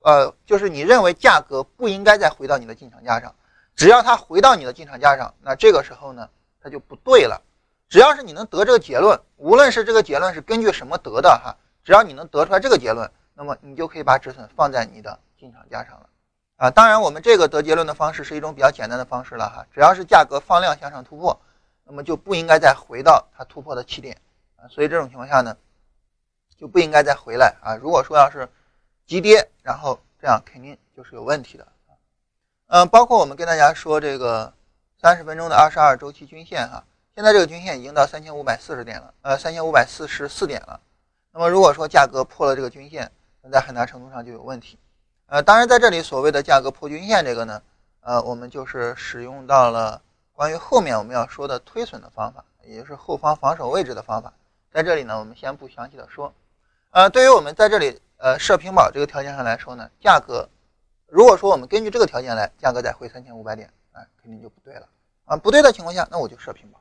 [0.00, 3.34] 呃，就是你认为价格不应该再回到你的进场价上，
[3.74, 6.28] 只要它回到你的进场价上，那这个时候呢，
[6.62, 7.40] 它就不对了。
[7.88, 16.09] 只要是你能得这个结论，无论是这个结论是根据什么得的哈，只要你能得出来这个结论，那么你就可以把止损放在你的进场价上了。
[16.60, 21.40] 啊，当然我们这个得结论的方式是一种比较简单的方式了哈，只要是价格放量向上突破，
[21.84, 24.14] 那么就不应该再回到它突破的起点
[24.56, 24.68] 啊。
[24.68, 25.56] 所以这种情况下呢，
[26.58, 27.76] 就不应该再回来啊。
[27.76, 28.46] 如果说要是
[29.06, 31.66] 急跌，然后这样肯定就是有问题的
[32.66, 34.52] 嗯，包括我们跟大家说这个
[35.00, 40.78] 三十分钟的二十二周期均线哈，现在这个均线已经到三千五百四十点了，呃，三千五百四十四点了。
[41.32, 44.78] 那么如果说价格破了这个均线，那在很大程度上就有问题。
[45.30, 47.62] 呃，当然在这里所谓的价格破均线这个呢，
[48.00, 54.32] 呃，我们就是使用到了关于后面我们要说的推损的方法，也就是后方防守位置的方法。
[54.72, 56.34] 在这里呢，我们先不详细的说。
[56.90, 60.48] 呃，对于我们在这里呃设平保这个条件上来说呢，价格
[61.06, 64.88] 如果说我们根据这个条件来，价格再回三千五百点，啊，肯定就不对了
[65.26, 65.36] 啊。
[65.36, 66.80] 不对的情况下，那我就设平保。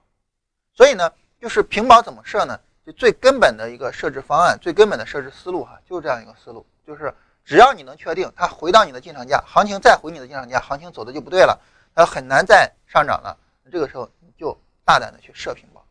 [0.73, 2.59] 所以呢，就是平保怎么设呢？
[2.83, 7.13] 就最根本的一个设置方案，最根本的设置思路哈，就是这样一个思路，就是
[7.49, 11.59] 只要你能确定它回到你的进场价，行情再回你的进场价，行情走的就不对了，
[11.95, 13.35] 它很难再上涨了，
[13.71, 15.83] 这个时候你就大胆的去设平保。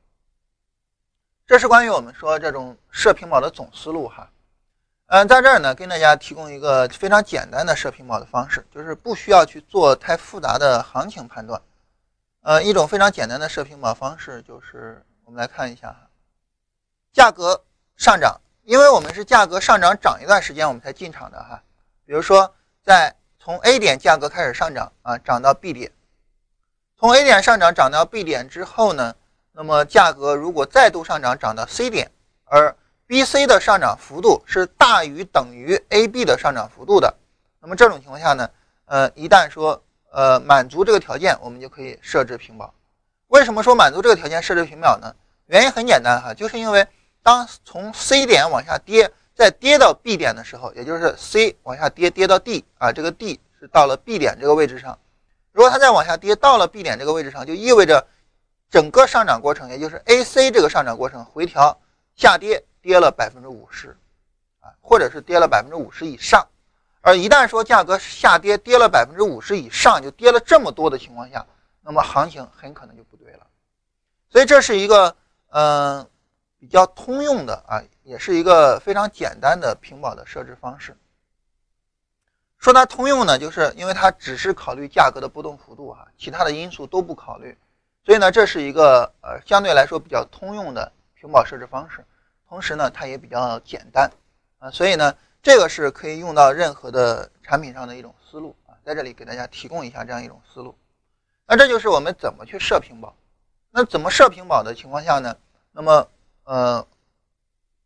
[1.48, 4.30] 这是关于我们说这种设平保的总思路哈，
[5.06, 11.60] 嗯，在这儿呢，跟大家提供一个非常简单的设平保的方式，就是不需要去做太复杂的行情判断，
[12.42, 16.08] 呃，一种非常简单的设平保方式就是我们来看一下哈，
[17.12, 17.60] 价格
[17.96, 21.62] 上涨，因为我们是价格上涨涨一段时间我们才进场的哈，
[22.04, 22.54] 比如说
[22.84, 25.90] 在从 A 点价格开始上涨啊，涨到 B 点，
[26.98, 29.16] 从 A 点上涨涨到 B 点之后呢？
[29.52, 32.10] 那么价格如果再度上涨，涨到 C 点，
[32.44, 32.76] 而
[33.06, 37.14] B、C 的上涨幅度是大于等于 A、B 的上涨幅度的，
[37.62, 38.50] 那么这种情况下呢，
[38.84, 42.74] 呃，一旦说呃满足这个条件，我们就可以设置平保。
[43.28, 45.16] 为什么说满足这个条件设置平保呢？
[45.46, 46.86] 原因很简单哈，就是因为
[47.22, 54.98] 当从 C 点往下跌，再跌到 B 点的时候，也就是 C 往下跌，跌到 D 啊，这个 D 是到了 B 点这个位置上，
[55.52, 58.06] 如果它再往下跌到了 B 点这个位置上，就意味着。
[58.70, 61.80] 整个上涨过程，也就是 A、C 这个上涨过程回调
[62.16, 63.96] 下跌跌了百分之五十，
[64.60, 66.46] 啊，或者是跌了百分之五十以上。
[67.00, 71.46] 而一旦说价格下跌跌了百分之五十以上，就跌了这么多的情况下，
[71.80, 73.46] 那么行情很可能就不对了。
[74.28, 75.16] 所以这是一个
[75.48, 76.06] 嗯
[76.58, 80.96] 比较通用的啊，也是一个非常简单的屏保的设置方式。
[82.58, 87.56] 说它通用呢，就是因为它只是考虑价格的波动幅度哈，其他的因素都不考虑。
[88.04, 92.04] 所以呢，这是一个呃相对来说比较通用的屏保设置方式，
[92.48, 94.10] 同时呢，它也比较简单
[94.58, 100.76] 啊，所以呢，这个是可以用到任何的产品上的一种思路啊，在这里给大家提供一下这样一种思路。
[101.46, 103.14] 那这就是我们怎么去设屏保。
[103.70, 105.36] 那怎么设屏保的情况下呢？
[105.70, 106.08] 那么
[106.48, 106.86] 呃，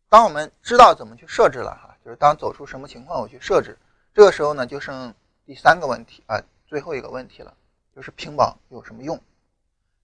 [0.09, 3.77] 当我们知道怎么去设置了哈，就是当走出什么情况我去设置，
[4.15, 5.13] 这个时候呢，就剩
[5.45, 7.53] 第三个问题啊，最后一个问题了，
[7.93, 9.21] 就是平保有什么用？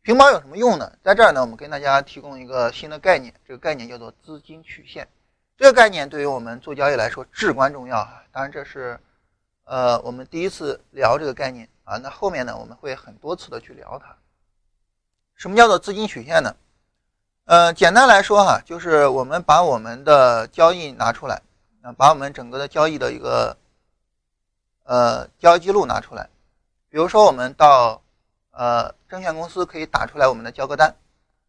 [0.02, 0.92] 平保有什么用呢？
[1.04, 5.06] 在这儿呢，我们跟大家提供一个新的概念，这个概念叫做资金曲线。
[5.56, 8.24] 这个概念对于我们做交易来说至关重要啊！
[8.32, 8.98] 当然这是，
[9.66, 11.96] 呃，我们第一次聊这个概念啊。
[11.98, 14.16] 那后面呢，我们会很多次的去聊它。
[15.36, 16.56] 什么叫做资金曲线呢？
[17.48, 21.40] 呃，简单来说哈，就是我们把我们的交易拿出来，
[21.80, 23.56] 啊，把我们整个的交易的一个，
[24.84, 26.28] 呃，交易记录拿出来，
[26.90, 28.00] 比如说我们到。
[28.50, 30.92] 呃，证券公司可以打出来我们的交割单，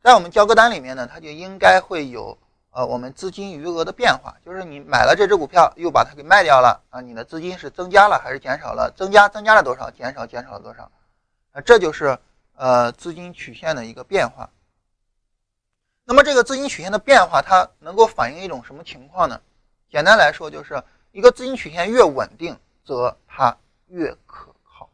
[0.04, 2.38] 在我们交割单里面呢，它就应该会有
[2.70, 8.94] 呃我们资金余额的变化，就是你买了这只股票又把它给卖掉了啊，你的资金是增加了还是减少了？
[8.96, 9.90] 增加增加了多少？
[9.90, 10.84] 减少减少了多少？
[11.52, 12.16] 啊，这就是
[12.56, 14.48] 呃资金曲线的一个变化。
[16.10, 19.40] 那么这个资金曲线的变化，它能够反映一种什么情况呢？
[19.92, 20.82] 简单来说，就是
[21.12, 23.56] 一个资金曲线越稳定，则它
[23.90, 24.90] 越可靠。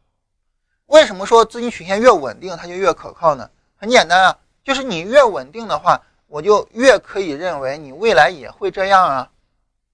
[0.88, 3.48] 为什么说资金曲线越稳定它就越可靠呢？
[3.78, 9.30] 很简单啊，就是你越稳定的话，我就越可以认为你未来也会这样啊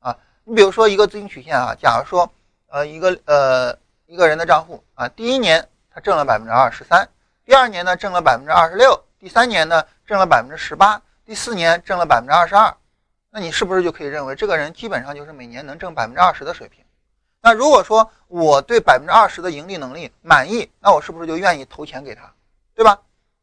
[0.01, 0.19] 啊！
[0.43, 2.29] 你比如说一个资金曲线啊，假如说
[2.67, 7.09] 呃一个呃一个人的账户啊，第一年他挣了百分之二十三，
[7.45, 11.01] 第二年呢挣了百分之二十六，第三年呢挣了百分之十八，
[11.33, 12.77] 第四年挣了百分之二十二，
[13.31, 16.85] 那你是不是就可以认为这个人基本上就是每年能挣百分之二十的水平？
[17.41, 22.31] 那如果说我对百分之二十的盈利能力满意，那我是不是就愿意投钱给他，
[22.75, 23.01] 对吧？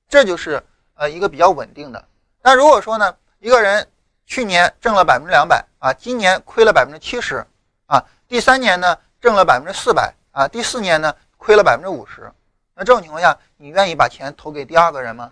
[0.07, 0.63] 这就是
[0.93, 2.05] 呃一个比较稳定的。
[2.43, 3.83] 那如果说呢，一个人
[4.27, 7.43] 去年挣了百分之两百啊，今年亏了百分之七十
[7.87, 12.31] 啊，第三年呢挣了百分之四百啊，第四年呢亏了百分之五十，
[12.75, 15.31] 那这种情况下，你愿意把钱投给第二个人吗？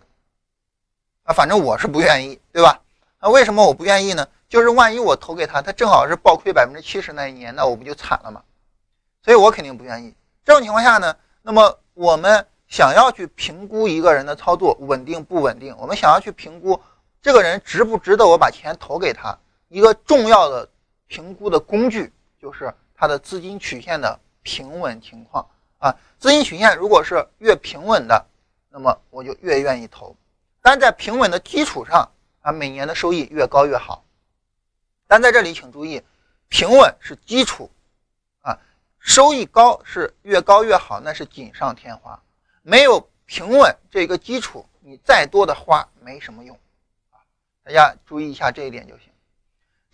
[1.28, 2.80] 啊，反正我是不愿意，对吧？
[3.20, 4.26] 那为什么我不愿意呢？
[4.48, 8.42] 就是万一我投给他，他正好是暴亏百分之七十那一年，那我不就惨了吗？
[9.22, 10.16] 所以我肯定不愿意。
[10.46, 16.80] 这种情况下呢，那么我们想要去评估一个人的操作稳定不稳定，我们想要去评估
[17.22, 20.70] 这个人值不值得我把钱投给他，一个重要的
[21.08, 25.46] 评估的工具就是他的资金曲线的平稳情况
[25.80, 25.94] 啊。
[26.20, 28.26] 资金曲线如果是越平稳的，
[28.70, 30.16] 那么我就越愿意投。
[30.68, 32.12] 但在平稳的基础上
[32.42, 34.04] 啊，每年的收益越高越好。
[35.08, 36.04] 但在这里请注意，
[36.50, 37.72] 平稳是基础
[38.42, 38.60] 啊。
[39.00, 42.22] 收益高是越高越好，那是锦上添花。
[42.64, 46.54] 没有平稳这个基础，你再多的花没什么用
[47.12, 47.24] 啊！
[47.64, 49.08] 大家注意一下这一点就行。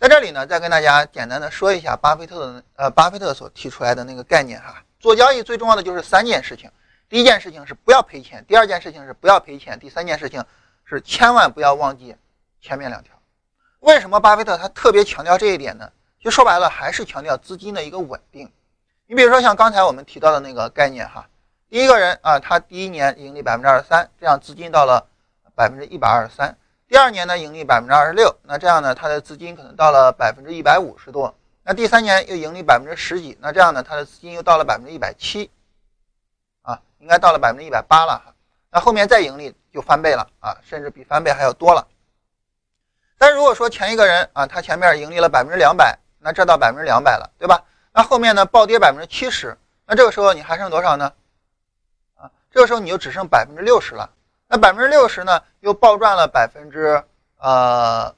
[0.00, 4.82] 在这里呢，再跟大家简单的说一下巴菲特的呃，巴菲特所提出来的那个概念哈。
[4.98, 6.68] 做交易最重要的就是三件事情：
[7.08, 10.44] 第一件事情是不要赔钱；第二件事情是不要赔钱；第三件事情
[10.84, 12.16] 是千万不要忘记
[12.60, 13.14] 前面两条。
[13.80, 15.90] 为什么巴菲特他特别强调这一点呢？
[16.18, 18.50] 就说白了，还是强调资金的一个稳定。
[19.06, 21.28] 你比如说像刚才我们提到的那个概念哈，
[21.68, 25.06] 第一个人啊，他第一年盈利百分之二十三，这样资金到了
[25.54, 26.56] 百分之一百二十三。
[26.88, 31.34] 第二年呢，盈利百分之二十六，那这样呢，他的资金可能到了百分之一百五十多。
[31.62, 35.50] 那第三年又盈利百分之十几，那这样呢，他的资金又到了百分之一百七，
[36.62, 38.33] 啊，应该到了百分之一百八了哈。
[38.74, 41.86] 那后面再盈利就翻倍了啊，甚至比翻倍还要多了。
[43.16, 47.62] 但如果说前一个人啊，他前面盈利了百分之两百，那这到百分之两百了，对吧？
[47.92, 48.44] 那后面呢？
[48.44, 49.56] 暴跌百分之七十，
[49.86, 51.12] 那这个时候你还剩多少呢？
[52.16, 54.10] 啊，这个时候你就只剩百分之六十了。
[54.48, 57.00] 那百分之六十呢，又暴赚了百分之
[57.38, 58.12] 呃，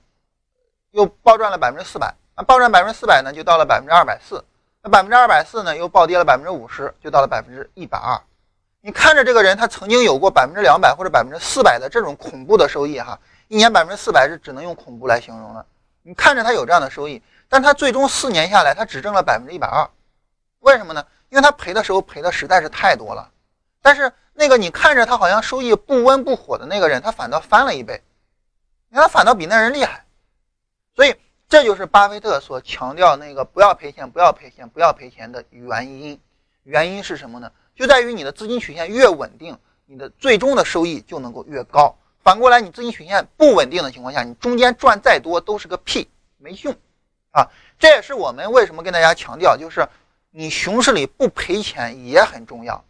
[0.92, 2.14] 又暴赚了百分之四百。
[2.34, 4.42] 那暴赚百分之四百呢，就到了百分之二百四。
[4.82, 8.18] 那百分之二百四呢，又暴跌了百分之五十，就到了百分之一百二。
[8.86, 13.18] 你看着这个人，他曾经有过百分之两百或者百分之四百的这种恐怖的收益哈，
[13.48, 15.66] 一年百分之四百是只能用恐怖来形容了。
[16.04, 17.20] 你看着他有这样的收益。
[17.48, 19.90] 但他最终四年下来，他只挣了百分之一百二，
[20.60, 21.04] 为什么呢？
[21.30, 23.28] 因为他赔的时候赔的实在是太多了。
[23.82, 28.00] 但是那个你看着他好像收益不温不火的那个人，他反倒翻了一倍，
[28.88, 30.04] 你看他反倒比那人厉害。
[30.94, 31.12] 所以
[31.48, 36.20] 这就是巴菲特所强调那个不要赔钱、不要赔钱、不要赔钱的原因。
[36.62, 37.50] 原因是什么呢？
[37.76, 41.94] 就在于你的资金曲线越稳定，你的最终的收益就能够越高。
[42.24, 46.08] 反过来，你资金曲线不稳定的情况下，你中间赚再多都是个屁，
[46.38, 46.74] 没用。
[47.30, 47.46] 啊，
[47.78, 49.86] 这也是我们为什么跟大家强调，就是
[50.30, 52.82] 你熊市里不赔钱也很重要。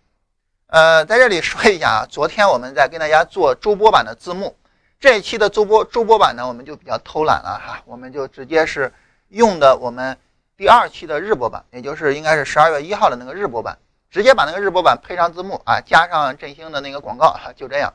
[0.68, 4.56] 呃，在这里说一下啊，昨天我们在跟大家做周播版的字幕，
[5.00, 8.92] 这一期的周播周播版呢，我们就比较偷懒了哈，我们就直接是
[9.28, 10.16] 用的我们
[10.56, 13.76] 第二期的日播版，也就是应该是十二月一号的那个日播版，
[14.16, 17.92] 直接把那个日播版配上字幕啊，加上振兴的那个广告哈，就这样。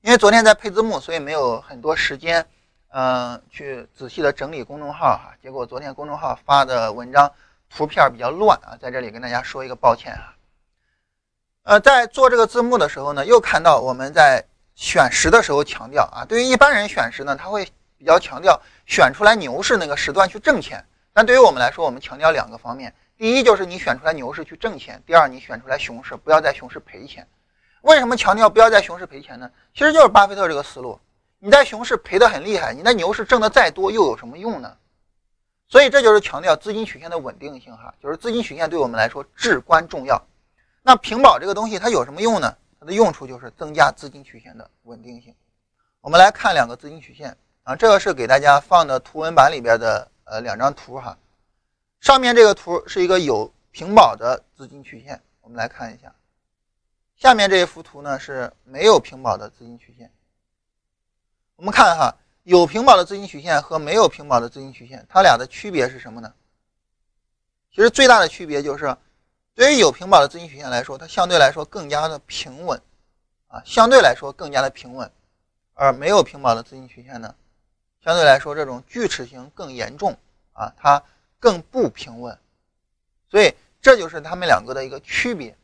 [0.00, 2.46] 因为昨天在配字幕，所以没有很多时间。
[2.88, 7.30] 嗯，去仔细的整理公众号哈，结果昨天公众号发的文章
[7.68, 10.32] 图片比较乱啊，在这里跟大家说一个抱歉啊。
[11.64, 14.42] 呃，在做这个字幕的时候呢，又看到我们在
[14.76, 17.68] 选时的时候强调啊，对于一般人选时呢，他会
[17.98, 27.28] 比较强调选出来牛市那个时段去挣钱，但对于我们来说，我们强调两个方面，第一就是你选出来牛市去挣钱，第二你选出来熊市不要在熊市赔钱。
[27.82, 29.50] 为什么强调不要在熊市赔钱呢？
[29.74, 30.98] 其实就是巴菲特这个思路。
[31.38, 34.74] 你在熊市赔得很厉害，你在牛市挣得再多又有什么用呢？
[35.68, 40.18] 所以这就是强调资金曲线的稳定性哈，就是资金曲线对我们来说至关重要。
[40.82, 42.56] 那平保这个东西它有什么用呢？
[42.80, 45.34] 它的用处就是增加资金曲线的稳定性。
[46.00, 51.14] 我们来看两个资金曲线啊，这个是给大家放的图文版里边的呃两张图哈。
[52.00, 56.12] 上面这个图是一个有平保的资金曲线，我们来看一下。
[57.16, 60.10] 下面这一幅图呢是没有平保的资金曲线。
[61.56, 66.32] 我们看哈，有平保的资金曲线和没有平保的资金曲线，它俩的区别是什么呢？
[67.70, 68.96] 其实最大的区别就是，
[69.54, 72.80] 对于有屏保的资金曲线来说，它相对来说更加的平稳，
[73.48, 75.08] 啊，相对来说更加的平稳，
[75.74, 77.34] 而没有屏保的资金曲线呢，
[78.02, 80.16] 相对来说这种锯齿形更严重，
[80.54, 81.00] 啊，它
[81.40, 82.38] 更不平稳，
[83.28, 85.56] 所以这就是它们两个的一个区别，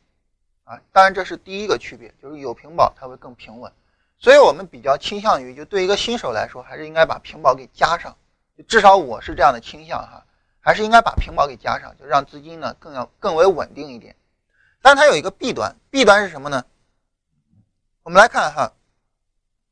[0.65, 3.71] 啊，当然这是第一个区别，就是有屏保它会更平稳，
[4.19, 8.17] 所以我们比较倾向于，就对一个新手来说，还是应该把屏保给加上，
[8.67, 10.25] 至少我是这样的倾向哈。
[10.59, 14.13] 还是应该把屏保给加上，就让资金呢更要更为稳定一点。
[14.81, 16.65] 但它有一个弊端，弊端是什么呢？
[18.03, 18.73] 我们来看哈，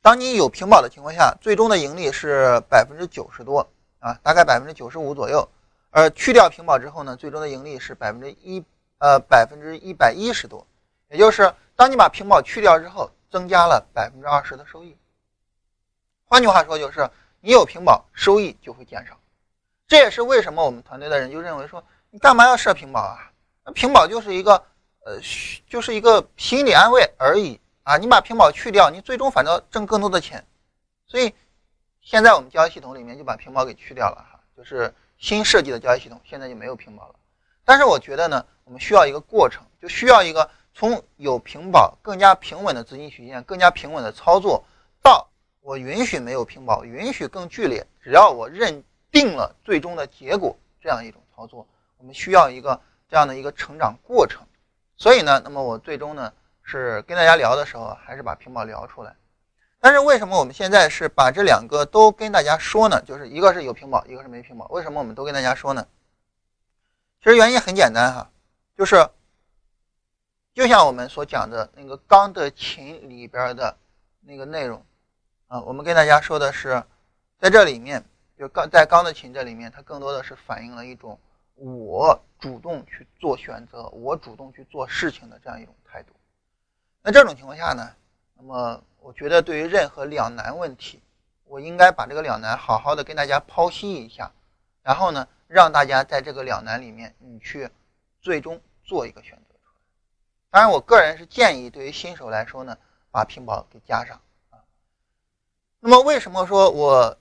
[0.01, 3.67] 当你有屏保的情况下，最终的盈利是百分之九十多
[3.99, 5.45] 啊，大概百分之九十五左右。
[5.95, 8.61] 而去掉屏保之后呢，最终的盈利是百分之一
[8.97, 10.67] 呃百分之一百一十多，
[11.09, 14.97] 也就是当你把屏保去掉之后，增加了百分之二十的收益。
[16.25, 19.17] 换句话说，就是你有屏保，收益就会减少。
[19.87, 23.31] 这也是为什么我们团队的人就认为说，你干嘛要设屏保啊？
[23.63, 24.51] 那屏保就是一个，
[25.05, 25.17] 呃，
[25.65, 27.95] 就是一个心理安慰而已啊。
[27.95, 30.45] 你把屏保去掉，你最终反倒挣更多的钱。
[31.07, 31.33] 所以
[32.01, 37.15] 现在我们交易系统里面就把屏保给去掉了哈，就是新设计的交易系统现在就没有屏保了。
[37.63, 44.63] 但是我觉得呢，我们需要一个过程，就需要一个从有屏保更加平稳的资金曲线，更加平稳的操作，
[45.01, 45.27] 到
[45.61, 48.83] 我允许没有屏保，允许更剧烈，只要我认。
[49.11, 51.65] 定了最终的结果，这样一种操作，
[51.97, 54.45] 我们需要一个这样的一个成长过程。
[54.97, 59.15] 所以呢，那么我最终呢是跟大家聊的时候，还是把屏保聊出来。
[59.79, 63.01] 但是为什么我们现在是把这两个都跟大家说呢？
[63.01, 64.67] 就是一个是有屏保，一个是没屏保。
[64.69, 65.87] 为什么我们都跟大家说呢？
[67.21, 68.29] 其实原因很简单哈，
[68.77, 69.09] 就是
[70.53, 73.77] 就像我们所讲的那个《钢的琴》里边的
[74.21, 74.83] 那个内容
[75.47, 76.83] 啊，我们跟大家说的是
[77.39, 78.03] 在这里面。
[78.37, 81.17] 就刚在钢的琴这里面，它更多的是反映了一种
[81.53, 86.11] 我主动去做选择，我主动去做事情的这样一种态度。
[87.01, 87.95] 那这种情况下呢，
[88.35, 91.01] 那么我觉得对于任何两难问题，
[91.45, 94.31] 我应该把这个两难好好的跟大家剖析一下，
[94.83, 97.69] 然后呢，让大家在这个两难里面，你去
[98.21, 99.79] 最终做一个选择出来。
[100.51, 102.77] 当然，我个人是建议对于新手来说呢，
[103.11, 104.59] 把屏保给加上啊。
[105.79, 107.17] 那么为什么说我？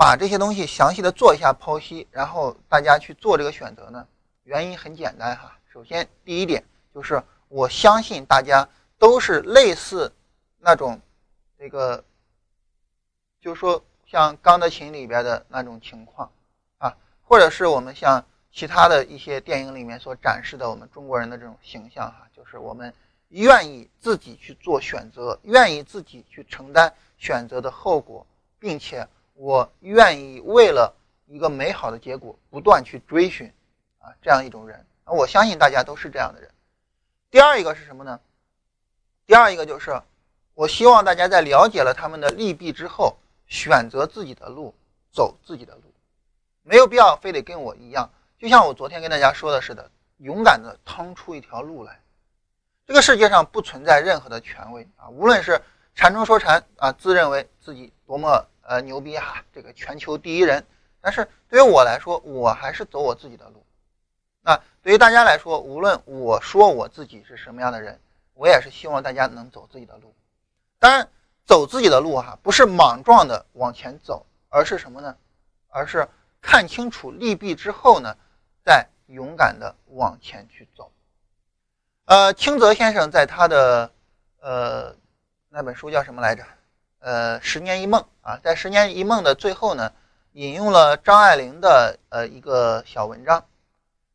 [0.00, 4.06] 把这些东西详细的做一下剖析，然后大家去做这个选择呢？
[4.44, 5.58] 原因很简单哈。
[5.72, 10.12] 首先，第一点就是我相信大家都是类似
[10.58, 11.00] 那种
[11.58, 12.04] 这个，
[13.40, 16.30] 就说像《钢的琴》里边的那种情况
[16.78, 22.92] 啊，或者是我们像其他的一些电影里面所展示的我们中国人的这种形象哈，就是我们
[23.28, 28.26] 愿意自己去做选择，愿意自己去承担选择的后果，
[28.58, 29.06] 并且。
[29.40, 30.92] 我愿意为了
[31.26, 33.46] 一个美好的结果不断去追寻，
[34.00, 36.50] 啊，这样一种人，我相信大家都是这样的人。
[37.30, 38.18] 第二一个是什么呢？
[39.26, 39.92] 第二一个就是，
[40.58, 44.74] 我希望大家在了解了他们的利弊之后，选择自己的路，
[45.12, 45.82] 走自己的路，
[46.64, 48.10] 没有必要非得跟我一样。
[48.40, 52.00] 就像我昨天跟大家说的似的，勇敢的趟出一条路来。
[52.84, 55.62] 这个世界上不存在任何的权威啊，无论是
[55.94, 58.44] 禅中说禅啊，自认为自己多么。
[58.62, 60.66] 呃，牛逼哈，这个全球第一人。
[61.00, 63.64] 但是对于我来说，我还是走我自己的路。
[64.42, 67.98] 那对于大家来说，无论我说我自己是什么样的人，
[68.34, 70.12] 我也是希望大家能走自己的路。
[70.78, 71.08] 当然，
[71.44, 75.16] 走自己的路哈，不是莽撞的往前走，而是什么呢？
[75.68, 76.08] 而是
[76.40, 78.16] 看清楚利弊之后呢，
[78.64, 80.90] 再勇敢的往前去走。
[82.04, 83.90] 呃，清泽先生在他的
[84.40, 84.94] 呃
[85.48, 86.44] 那本书叫什么来着？
[87.00, 89.92] 呃，十年一梦啊，在十年一梦的最后呢，
[90.32, 93.44] 引用了张爱玲的呃一个小文章。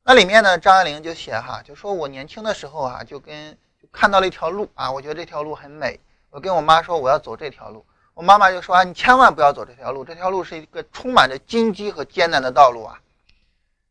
[0.04, 6.00] 那里面呢，张爱玲就写哈，就说我年轻的时候啊，就跟就看到了一条路啊，我觉得这条路很美。
[6.34, 13.00] 我跟我妈说我要走这条路，我妈妈就说啊，你千万不要走这条路，这条路是一个充满着荆棘和艰难的道路啊。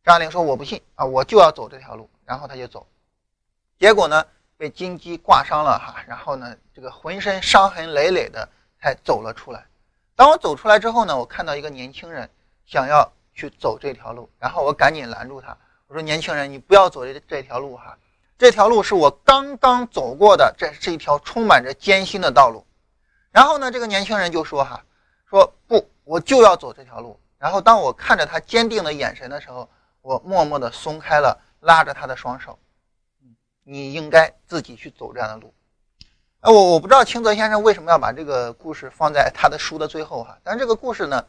[0.02, 2.84] 张玲说我不信啊，我就要走这条路，然后他就走，
[3.78, 4.26] 结果呢
[4.56, 8.48] 被荆棘挂伤了哈，然后呢这个浑身伤痕累累的。
[8.82, 9.64] 才走了出来。
[10.16, 12.28] 当我走出来之后呢，我看到一个年轻人
[12.66, 17.96] 想要去走这条路，然后我赶紧拦住他，我说：“年轻人，你不要走这这条路哈，
[18.38, 22.66] 这条路是我刚刚走过的，这是一条充满着艰辛的道路。”
[23.30, 24.84] 然后呢，这个年轻人就说：“哈，
[25.28, 29.68] 说不，我就要走这条路。”然后当我看着他坚定的眼神的时候，
[30.00, 32.58] 我默默地松开了拉着他的双手。
[33.64, 35.54] 你应该自己去走这样的路。
[36.40, 41.24] 哎，我我不知道清泽先生为什么要把这个故事放在他的书的最后哈，但这个故事呢，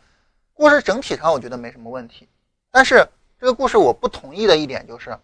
[0.54, 2.28] 故事整体上我觉得没什么问题，
[2.72, 3.08] 但是
[3.39, 5.16] 这个故事我不同意的一点就是，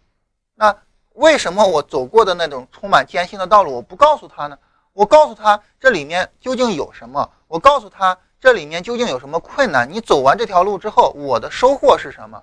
[0.54, 0.76] 那
[1.20, 4.57] 为什么我走过的那种充满艰辛的道路，我不告诉他呢？
[4.93, 7.30] 我告诉他这里面究竟有什么？
[7.47, 9.91] 我告诉他这里面究竟有什么困难？
[9.91, 12.41] 你走完这条路之后，我的收获是什么？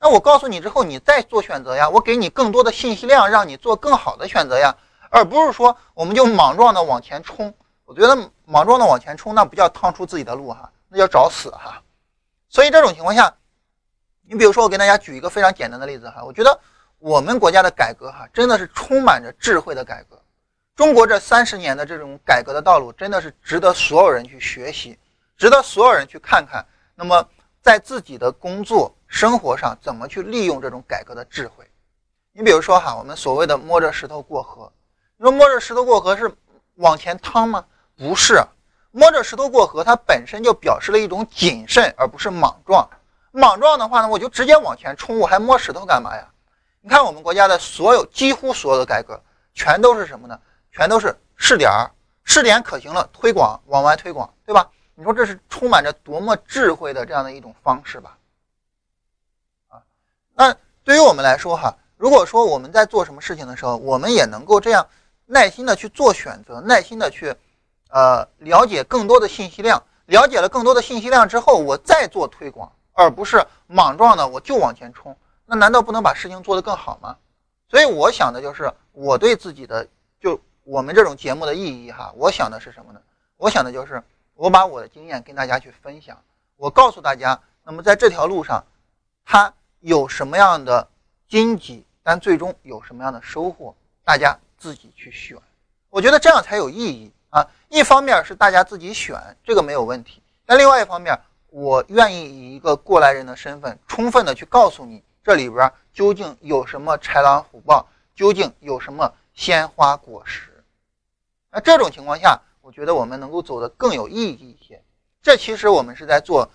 [0.00, 1.88] 那我告诉你之后，你再做选择呀。
[1.88, 4.74] 我给你更多的信息量，让你做更好的选择呀，
[5.08, 7.54] 而不是说我们就莽撞的往前冲。
[7.84, 11.80] 我觉得莽撞的往前冲，那不叫趟出自己的路哈，那叫找死哈。
[12.48, 13.32] 所以这种情况下，
[14.28, 16.58] 你比如说我给大家举一个非常简单的例子哈，我觉得
[17.00, 20.20] 我们国家的改革哈，真的是充满着智慧的改革。
[20.76, 24.98] 中国这三十年的这种改革的道路，真的是值得所有人去学习，
[25.38, 26.64] 值得所有人去看看。
[26.94, 27.26] 那么
[27.62, 31.66] 在自己的工作生活上，怎么去利用这种改革的智慧？
[32.32, 34.70] 你比如说哈，我们所谓的摸着石头过河，
[35.16, 36.30] 你说摸着石头过河是
[36.74, 37.64] 往前趟吗？
[37.96, 38.42] 不是，
[38.90, 42.86] 摸着石头过河，它本身就表示了一种谨慎，而不是莽撞。
[43.32, 46.28] 莽撞的话呢，我就直接往前冲，我还摸石头干嘛呀？
[46.82, 49.20] 你看我们国家的所有，几乎所有的改革，
[49.52, 50.38] 全都是什么呢？
[50.72, 51.90] 全都是试点儿，
[52.24, 54.68] 试点可行了，推广往外推广，对吧？
[54.94, 58.16] 你说这是充满着多么智慧的这样的一种方式吧？
[59.68, 59.82] 啊，
[60.34, 64.86] 那对于我们来说哈，如果说我们在做什么事情的时候，我们也能够这样
[65.26, 67.34] 耐心的去做选择，耐心的去
[67.90, 75.16] 呃了解更多的信息量，了解了更多的信息量之后，我再做推广，而不是莽撞的我就往前冲，
[75.50, 77.16] 那难道不能把事情做得更好吗？
[77.68, 79.86] 所以我想的就是我对自己的
[80.18, 80.40] 就。
[80.62, 83.00] 我们这种节目的意义哈，我想的是什么呢？
[83.38, 84.00] 我想的就是
[84.34, 86.16] 我把我的经验跟大家去分享，
[86.56, 88.62] 我告诉大家，那么在这条路上，
[89.24, 90.86] 它有什么样的
[91.28, 93.74] 荆棘，但最终有什么样的收获，
[94.04, 95.36] 大家自己去选。
[95.88, 97.44] 我觉得这样才有意义啊！
[97.68, 110.64] 一方面是大家自己选，这个没有问题；但另外一方面，我愿意以一个过来人的身份，充分的去告诉你这里边究竟有什么豺狼虎豹，究竟有什么鲜花果实。
[111.50, 114.82] 那这种情况下，我觉得我们能够走得更有意义一些。
[115.22, 116.50] 这其实我们是在做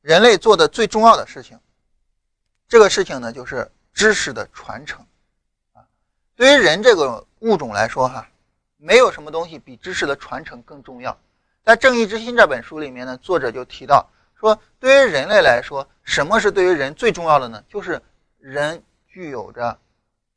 [0.00, 1.58] 人类做的最重要的事情。
[2.68, 5.04] 这个事情呢，就是知识的传承
[5.72, 5.84] 啊。
[6.34, 8.26] 对于人这个物种来说，哈，
[8.76, 11.16] 没有什么东西比知识的传承更重要。
[11.64, 14.08] 在《正义之心》这本书里面呢，作者就提到
[14.38, 17.62] 说，对于人类来说，什么是对于人最重要的呢？
[17.68, 18.00] 就是
[18.38, 19.78] 人具有着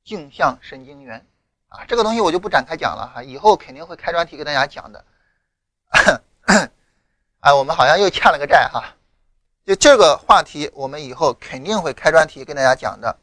[0.04, 1.26] 镜像神经元。
[1.68, 5.06] 啊，这个东西我就不展开讲了哈，以后肯定会开专题给大家讲的。
[7.42, 8.96] 啊，我们好像又欠了个债哈，
[9.66, 13.18] 就这个话题，我们以后肯定会开专题跟大家讲的。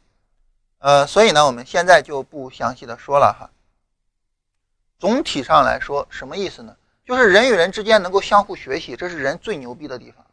[0.79, 3.49] 呃，所以呢，我们现在就不详细的说了哈。
[4.99, 6.75] 总体上来说，什么意思呢？
[7.03, 10.25] 就是人与人之间能够相互学习，这是人最牛逼的地方。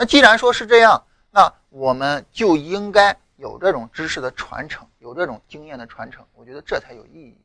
[0.00, 7.38] 那既然说是这样，那我们就应该有这种知识的传承，有这种经验的传承，我觉得这才有意义。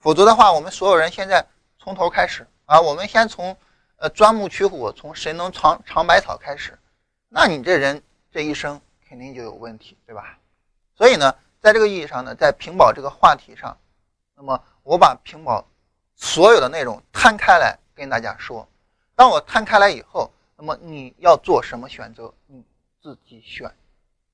[0.00, 1.42] 否则的话，我们所有人现在
[1.78, 3.56] 从头开始啊，我们先从
[3.96, 6.78] 呃钻木取火，从谁能尝尝百草开始，
[7.30, 8.78] 那你这人这一生
[9.08, 10.38] 肯定就有问题，对吧？
[10.94, 13.74] 所以呢，在这个意义上呢，在屏保这个话题上，
[14.36, 15.66] 那么我把屏保
[16.16, 18.68] 所有的内容摊开来跟大家说。
[19.14, 22.64] 当我摊开来以后，那么你要做什么选择，你
[23.02, 23.70] 自己选，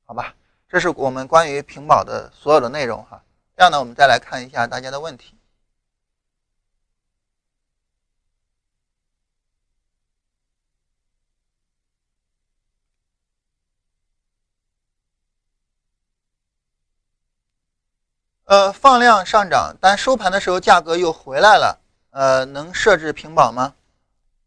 [0.04, 0.34] 好吧？
[0.68, 3.22] 这是我们关于屏保的所有的内容哈。
[3.56, 5.34] 这样呢，我们再来看一下大家的问题。
[18.44, 23.74] 呃，放量上涨，但收盘的时候价格又回来了，呃，能设置平保吗？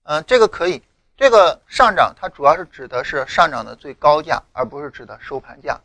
[0.03, 0.83] 嗯，这个可以。
[1.23, 5.79] 这个上涨它主要是指的是上涨的最高价，而不是指的收盘价。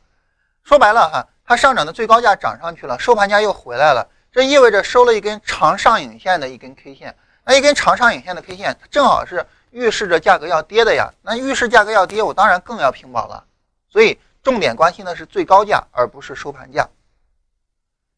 [0.64, 7.14] 说白了哈，它上涨的最高价涨上去了，收盘价又回来了，这意味着收了一根长上影线的一根 K 线。
[7.44, 11.08] 那一根长上影线的 K 线，它正好是预示着价格要跌的呀。
[11.22, 13.44] 那预示价格要跌，我当然更要平保了。
[13.88, 16.84] 所以重点关心的是最高价，而不是收盘价。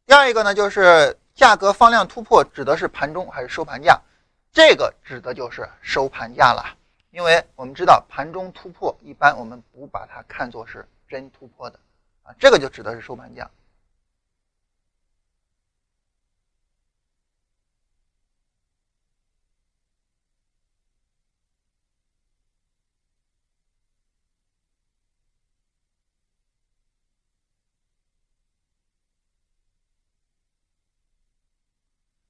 [0.07, 4.01] 第二一个呢，就是价格放量突破，指的是盘中还是收盘价？
[4.51, 6.65] 这个指的就是收盘价了，
[7.11, 11.79] 因为我们知道盘中突破，一般我们不把它看作是真突破的
[12.23, 13.51] 啊，这个就指的是收盘价。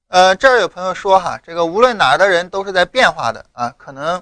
[0.07, 4.21] 呃，这儿有朋友说哈，这个无论哪儿的人都是在变化的啊，可能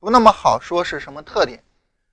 [0.00, 1.62] 不那么好说是什么特点。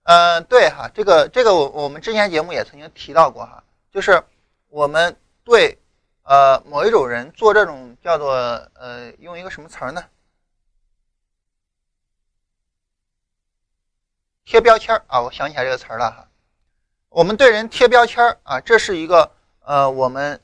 [0.04, 4.24] 嗯，对哈，这个这个我我们之前节目也曾经提到过哈，就是
[4.70, 5.80] 我们对
[6.24, 8.34] 呃某一种人做这种叫做
[8.76, 10.04] 呃用一个什么词儿呢？
[14.44, 16.28] 贴标签儿啊，我想起来这个词儿了哈。
[17.10, 19.32] 我们对人贴标签儿啊，这是一个
[19.62, 20.40] 呃我们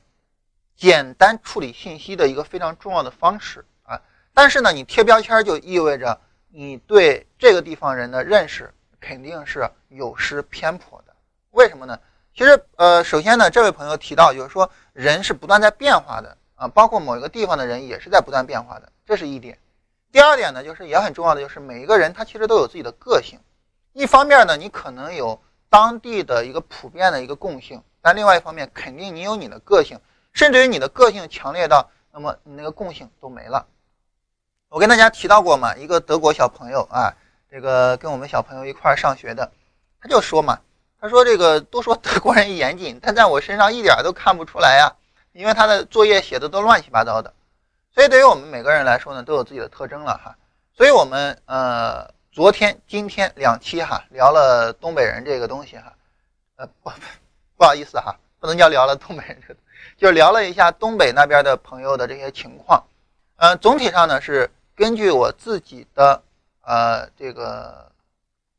[0.74, 4.02] 简单处理信息的一个非常重要的方式啊。
[4.34, 6.20] 但是呢，你贴标签就意味着
[6.52, 11.14] 你对这个地方人的认识肯定是有失偏颇的。
[11.50, 11.98] 为什么呢？
[12.34, 19.58] 其实呃，首先呢，这位朋友提到就是说人是不断在变化的啊，包括某一个地方的人也是在不断变化的，这是一点。
[20.10, 23.38] 第二点呢，就是也很重要的就是每一个人他其实都有自己的个性。
[23.92, 25.42] 一方面呢，你可能有。
[25.72, 29.98] 当地的一个普遍的一个共性，但另外一方面，肯定你有你的个性，
[30.34, 33.66] 甚至于你的个性强烈到，那么你那个共性都没了。
[34.72, 37.12] 我跟大家提到过嘛，一个德国小朋友啊，
[37.50, 39.52] 这个跟我们小朋友一块上学的，
[40.00, 40.58] 他就说嘛，
[40.98, 44.90] 他说这个都说德国人严谨，但在我身上一点都看不出来呀，
[45.32, 47.34] 因为他的作业写的都乱七八糟的。
[47.94, 50.34] 所以对于我们每个人来说呢，都有自己的特征了哈。
[50.74, 52.10] 所以我们呃。
[52.34, 55.92] 昨天、今天两期哈聊了东北人这个东西哈，
[56.56, 56.90] 呃不
[57.58, 59.38] 不好意思哈，不能叫聊了东北人，
[59.98, 62.82] 就聊了一下东北那边的朋友的这些情况。
[63.36, 66.22] 呃，总体上呢是根据我自己的
[66.62, 67.90] 呃这个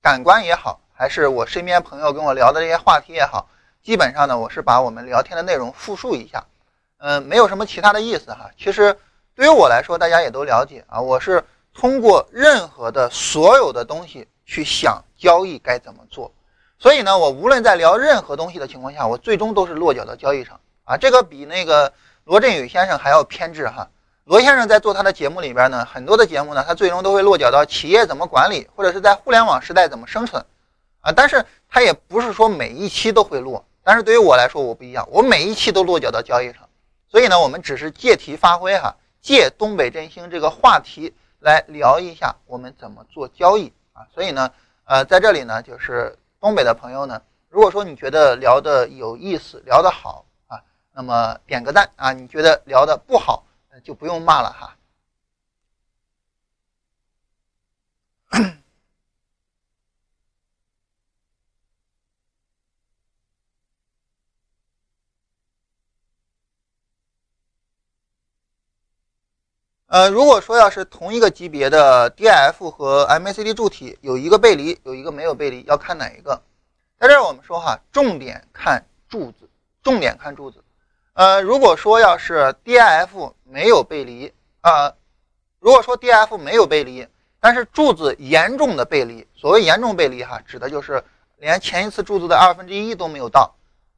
[0.01, 3.47] 感官也好，还是我身边朋友跟我聊的这些话题也好，
[3.81, 6.43] 基本上呢我是把我们聊天的内容复述一下，
[6.97, 8.49] 嗯，没有什么其他的意思哈。
[8.57, 8.97] 其实
[9.35, 11.43] 对于我来说，大家也都了解啊，我是。
[11.75, 16.31] 通过任何的所有的东西去想交易该怎么做，
[16.77, 20.97] 所以呢，我无论在聊任何东西的情况下，我最终都是落脚到交易上啊。
[20.97, 21.91] 这个比那个
[22.25, 23.89] 罗振宇先生还要偏执哈。
[24.25, 30.43] 罗先生在做他的节目里边呢，很多的节目呢，他最终都会落脚到企业怎么管理，或者是在互联网时代怎么生存
[31.01, 31.11] 啊。
[31.11, 36.67] 但是他也不是说每一期都会落，但是对于我来说，我不一样，我每一期都落脚到交易上。
[37.07, 41.13] 所以呢，我们只是借题发挥哈，借东北振兴这个话题。
[41.43, 44.49] 来聊一下我们怎么做交易啊，所以呢，
[44.85, 50.61] 呃，在这里呢，就是东北的朋友呢，如果说你觉得聊的有意思，聊得好啊，
[50.93, 53.43] 那么点个赞啊，你觉得聊的不好，
[53.81, 54.77] 就不用骂了哈。
[69.87, 76.41] 呃，如果说要是同一个级别的 DIF 和 MACD 柱体有一个背离，有一个没有背离，要看哪一个？
[76.97, 79.47] 在这儿我们说哈，重点看柱子，
[79.83, 80.62] 重点看柱子。
[81.13, 84.91] 呃，如果说要是 DIF 没有背离啊，
[85.59, 87.07] 如果说 DIF 没有背离，
[87.39, 91.03] 但是柱子严重的背离，所谓严重背离哈，指的就是
[91.37, 93.53] 连前一次柱子的二分之一都没有到。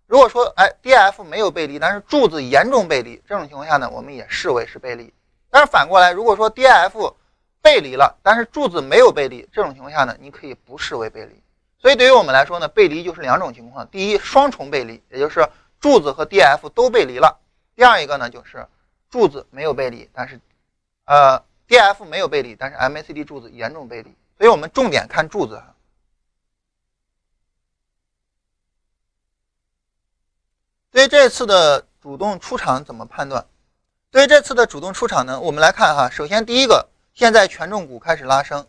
[0.07, 5.13] 如果说哎 DIF 没有背离，但是柱子严重背离，这种情况下呢，我们也视为是背离。
[5.49, 7.13] 但是反过来，如果说 DIF
[7.61, 11.41] 背离了，但是柱子没有背离，这种情况下呢，你可以不视为背离。
[11.79, 15.47] 所以对于我们来说呢，背离就是两种情况：第一，双重背离，也就是
[15.79, 17.39] 柱子和 D F 都背离了；
[17.75, 18.67] 第二一个呢，就是
[19.09, 20.39] 柱子没有背离，但是
[21.05, 24.15] 呃 D F 没有背离，但是 MACD 柱子严重背离。
[24.37, 25.61] 所以我们重点看柱子。
[30.91, 33.45] 对于这次的主动出场怎么判断？
[34.11, 38.65] 对于这次的主动出场呢，我们来看哈，首先第一个，现在权重股开始拉升，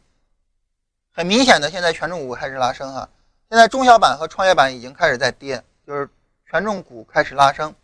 [1.13, 3.09] 很明显的，现在权重股开始拉升哈。
[3.49, 6.11] 现在中小板和创业板已经开始在跌，就是
[6.49, 7.75] 权重股开始拉升。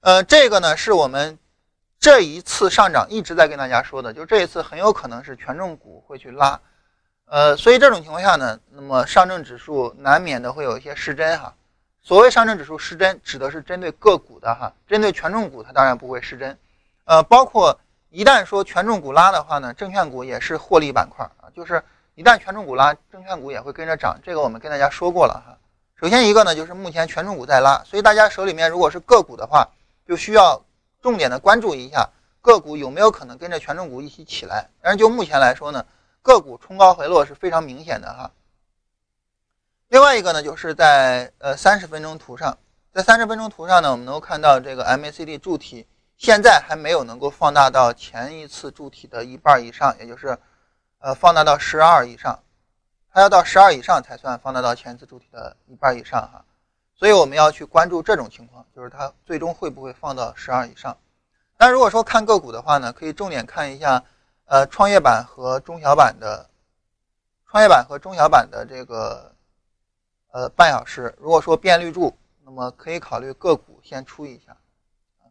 [0.00, 1.38] 呃，这个呢是我们
[1.98, 6.60] 这一次上涨一直在跟大家说的，就这一次很有可能是权重股会去拉。
[7.26, 11.54] 呃，所以这种情况下呢，那么上证指数难免的会有一些失真哈。
[12.02, 16.58] 所谓上证指数失真，指的是针对个股的哈，针对权重股它当然不会失真。
[17.06, 17.80] 呃，包括
[18.10, 21.48] 一旦说权重股拉的话呢，证券股也是获利板块啊。
[21.56, 21.82] 就是
[22.14, 24.18] 一旦权重股拉，证券股也会跟着涨。
[24.22, 25.56] 这个我们跟大家说过了哈。
[26.00, 29.68] 首先一个呢，就是目前权重股在拉，所以大家手里面如果是个股的话，
[30.06, 30.64] 就需要
[31.00, 34.68] 重点的关注一下个股有没有可能跟着权重股一起起来。
[34.80, 35.84] 但是就目前来说呢，
[36.22, 38.30] 个股冲高回落是非常明显的哈。
[39.88, 42.58] 另外一个呢，就是在呃三十分钟图上，
[42.92, 45.86] 在三十分钟图上呢，我们能够看到这个 MACD 柱体。
[46.16, 50.38] 现在还没有能够放大到前一次柱体的一半以上，也就是，
[51.00, 52.38] 呃，放大到十二以上，
[53.14, 56.44] 它要到十二以上才算放大到前次柱体的一半以上哈。
[56.96, 60.96] 所以我们要去关注这种情况，就是它最终会不会放到十二以上。
[61.56, 64.02] 但如果说看个股的话呢，可以重点看一下，
[64.46, 66.50] 呃，创业板和中小板的，
[67.48, 69.32] 创业板和中小板的这个，
[70.32, 71.14] 呃，半小时。
[71.20, 72.12] 如果说变绿柱，
[72.44, 74.56] 那么可以考虑个股先出一下。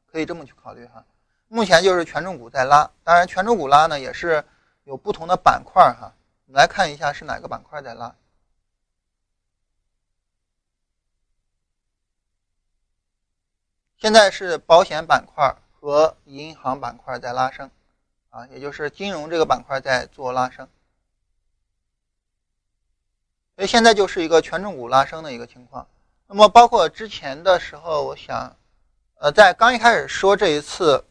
[0.09, 1.03] 可以这么去考虑哈。
[1.49, 4.41] 目前就是权重股在拉，当然权重股拉呢也是
[4.85, 6.13] 有不同的板块哈。
[6.45, 8.15] 我们来看一下是哪个板块在拉。
[13.97, 17.71] 现在是保险板块和银行板块在拉升，
[18.29, 20.67] 啊，也就是金融这个板块在做拉升。
[23.55, 25.87] 所以现在就是一个权重股拉升的一个情况。
[26.27, 28.57] 那么包括之前的时候，我想，
[29.15, 31.05] 呃，在刚一开始说这一次，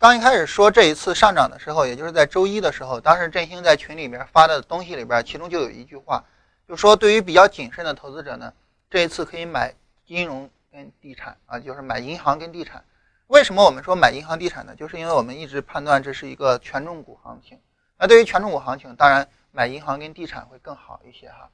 [0.00, 6.24] 刚一开始说这一次上涨的时候，也就是在周一的时候，当时振兴在群里边发的东西里边，其中就有一句话，
[6.66, 8.50] 就说对于比较谨慎的投资者呢，
[8.88, 9.74] 这一次可以买
[10.06, 12.82] 金融跟地产啊，就是买银行跟地产。
[13.26, 14.74] 为什么我们说买银行地产呢？
[14.74, 17.60] 就是因为我们一直判断这是一个权重股行情。
[17.98, 19.28] 那对于权重股行情，当然。
[19.52, 21.50] 买银行跟地产会更好一些哈。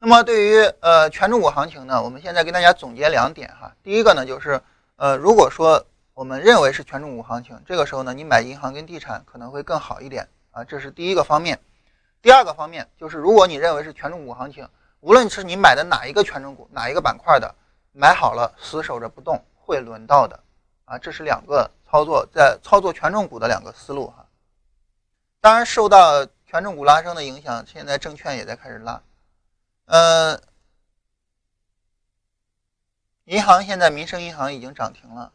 [0.00, 3.72] 那么对于呃权重股行情呢，我们现在跟大家总结两点哈。
[3.84, 4.60] 第一个呢就是
[4.96, 5.86] 呃如果说
[6.18, 11.56] 我们认为是权重股行情，这个时候呢你买银行跟地产可能会更好一点啊，这是第一个方面。
[12.20, 17.54] 第二个方面就是如果你认为是权重股行情，无论是你买的哪一个权重股哪一个板块的，
[17.92, 20.40] 买好了死守着不动会轮到的
[20.86, 24.26] 啊，这是两个操作在操作权重股的两个思路哈。
[25.40, 29.00] 当然受到权重股拉升的影响，现在证券也在开始拉。
[29.84, 30.36] 呃，
[33.26, 35.32] 银行现在民生银行已经涨停了，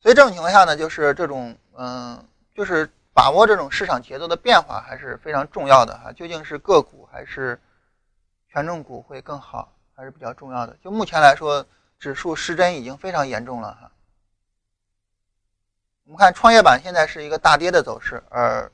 [0.00, 2.24] 所以这种情况下呢，就是这种嗯，
[2.54, 6.12] 就是把握这种市场节奏的变化还是非常重要的哈。
[6.12, 7.60] 究竟是个股还是
[8.48, 10.76] 权重股会更好，还是比较重要的。
[10.82, 11.66] 就目前来说，
[11.98, 13.90] 指数失真已经非常严重了哈。
[16.04, 18.70] 我们看创业板现在是一个大跌的走势，而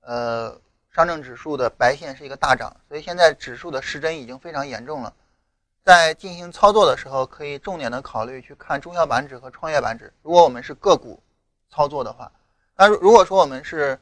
[0.00, 0.58] 呃
[0.90, 5.14] 上证指数的白线是一个大涨，所以现在指数的失真已经非常严重了。
[5.86, 10.12] 在进行操作的时候，可以重点的考虑去看中小板指和创业板指。
[10.20, 11.22] 如果我们是个股
[11.70, 12.32] 操作的话，
[12.74, 13.96] 那如果说我们是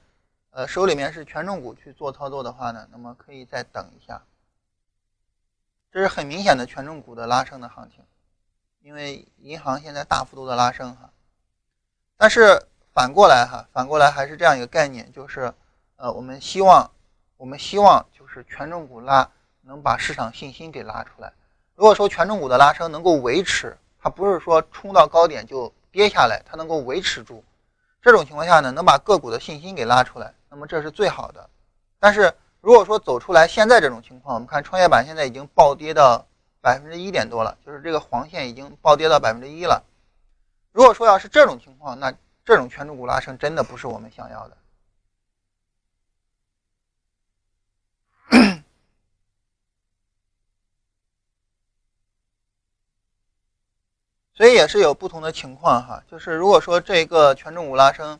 [0.53, 4.22] 呃手里面是权重股去做操作的话呢，那么可以再等一下。
[5.93, 8.03] 这是很明显的权重股的拉升的行情，
[8.80, 11.11] 因为银行现在大幅度的拉升哈。
[12.16, 15.53] 但是反过来哈，反过来还是这样一个概念，就是，
[15.97, 16.91] 呃，我们希望，
[17.37, 19.30] 我们希望就是权重股拉
[19.61, 21.30] 能把市场信心给拉出来。
[21.76, 27.42] 如果说权重股的拉升能够维持，它不是说冲到高点就跌下来，它能够维持住，
[28.00, 31.48] 这种情况下呢，能把个股的信心给拉出来，那么这是最好的。
[31.98, 36.24] 但是如果说走出来现在这种情况，我们看创业板现在已经暴跌到
[36.60, 39.82] 百分之一点多了，就是这个黄线已经暴跌到百分之一了。
[40.72, 42.12] 如果说要是这种情况，那
[42.44, 44.56] 这种权重股拉升真的不是我们想要的，
[54.35, 56.03] 所以也是有不同的情况哈。
[56.11, 58.18] 就是如果说这个权重股拉升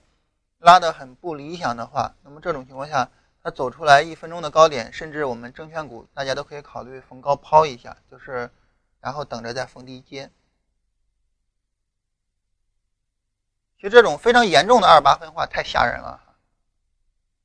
[0.59, 3.09] 拉的很不理想的话，那么这种情况下，
[3.43, 8.51] 它走出来一分钟的高点，甚至我们证券股大家都可以考虑逢高抛一下，就是
[9.01, 10.31] 然后等着再逢低接。
[13.77, 16.19] 就这种非常严重的二八分化太吓人了。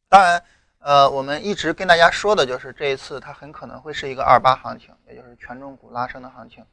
[0.08, 0.42] 当然，
[0.80, 6.66] 呃，我们一直跟大家说的就是这一次它很可能会是一个二八行情，也就是权重股拉升的行情。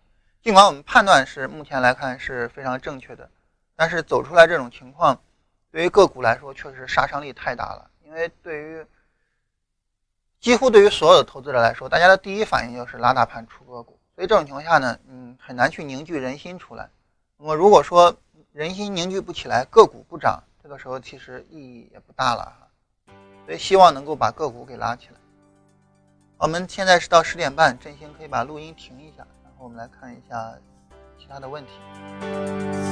[0.47, 3.29] 尽管我们判断是目前来看是非常正确的，
[3.75, 5.21] 但是走出来这种情况，
[5.73, 7.91] 对于个股来说确实杀伤力太大了。
[8.05, 8.87] 因为对于
[10.39, 16.89] 几乎对于所有的投资者来说，大家的第一反应就是拉大盘出个股，所以这种情况下呢，嗯，很难去凝聚人心出来。
[17.39, 18.17] 那么如果说，
[18.53, 23.13] 人心凝聚不起来，个股不涨，这个时候其实意义也不大了哈。
[23.47, 25.15] 所以希望能够把个股给拉起来。
[26.39, 29.27] 我们现在是到十点半，振兴可以把录音停一下，
[29.67, 30.57] 我们来看一下
[31.19, 32.86] 其他的问题。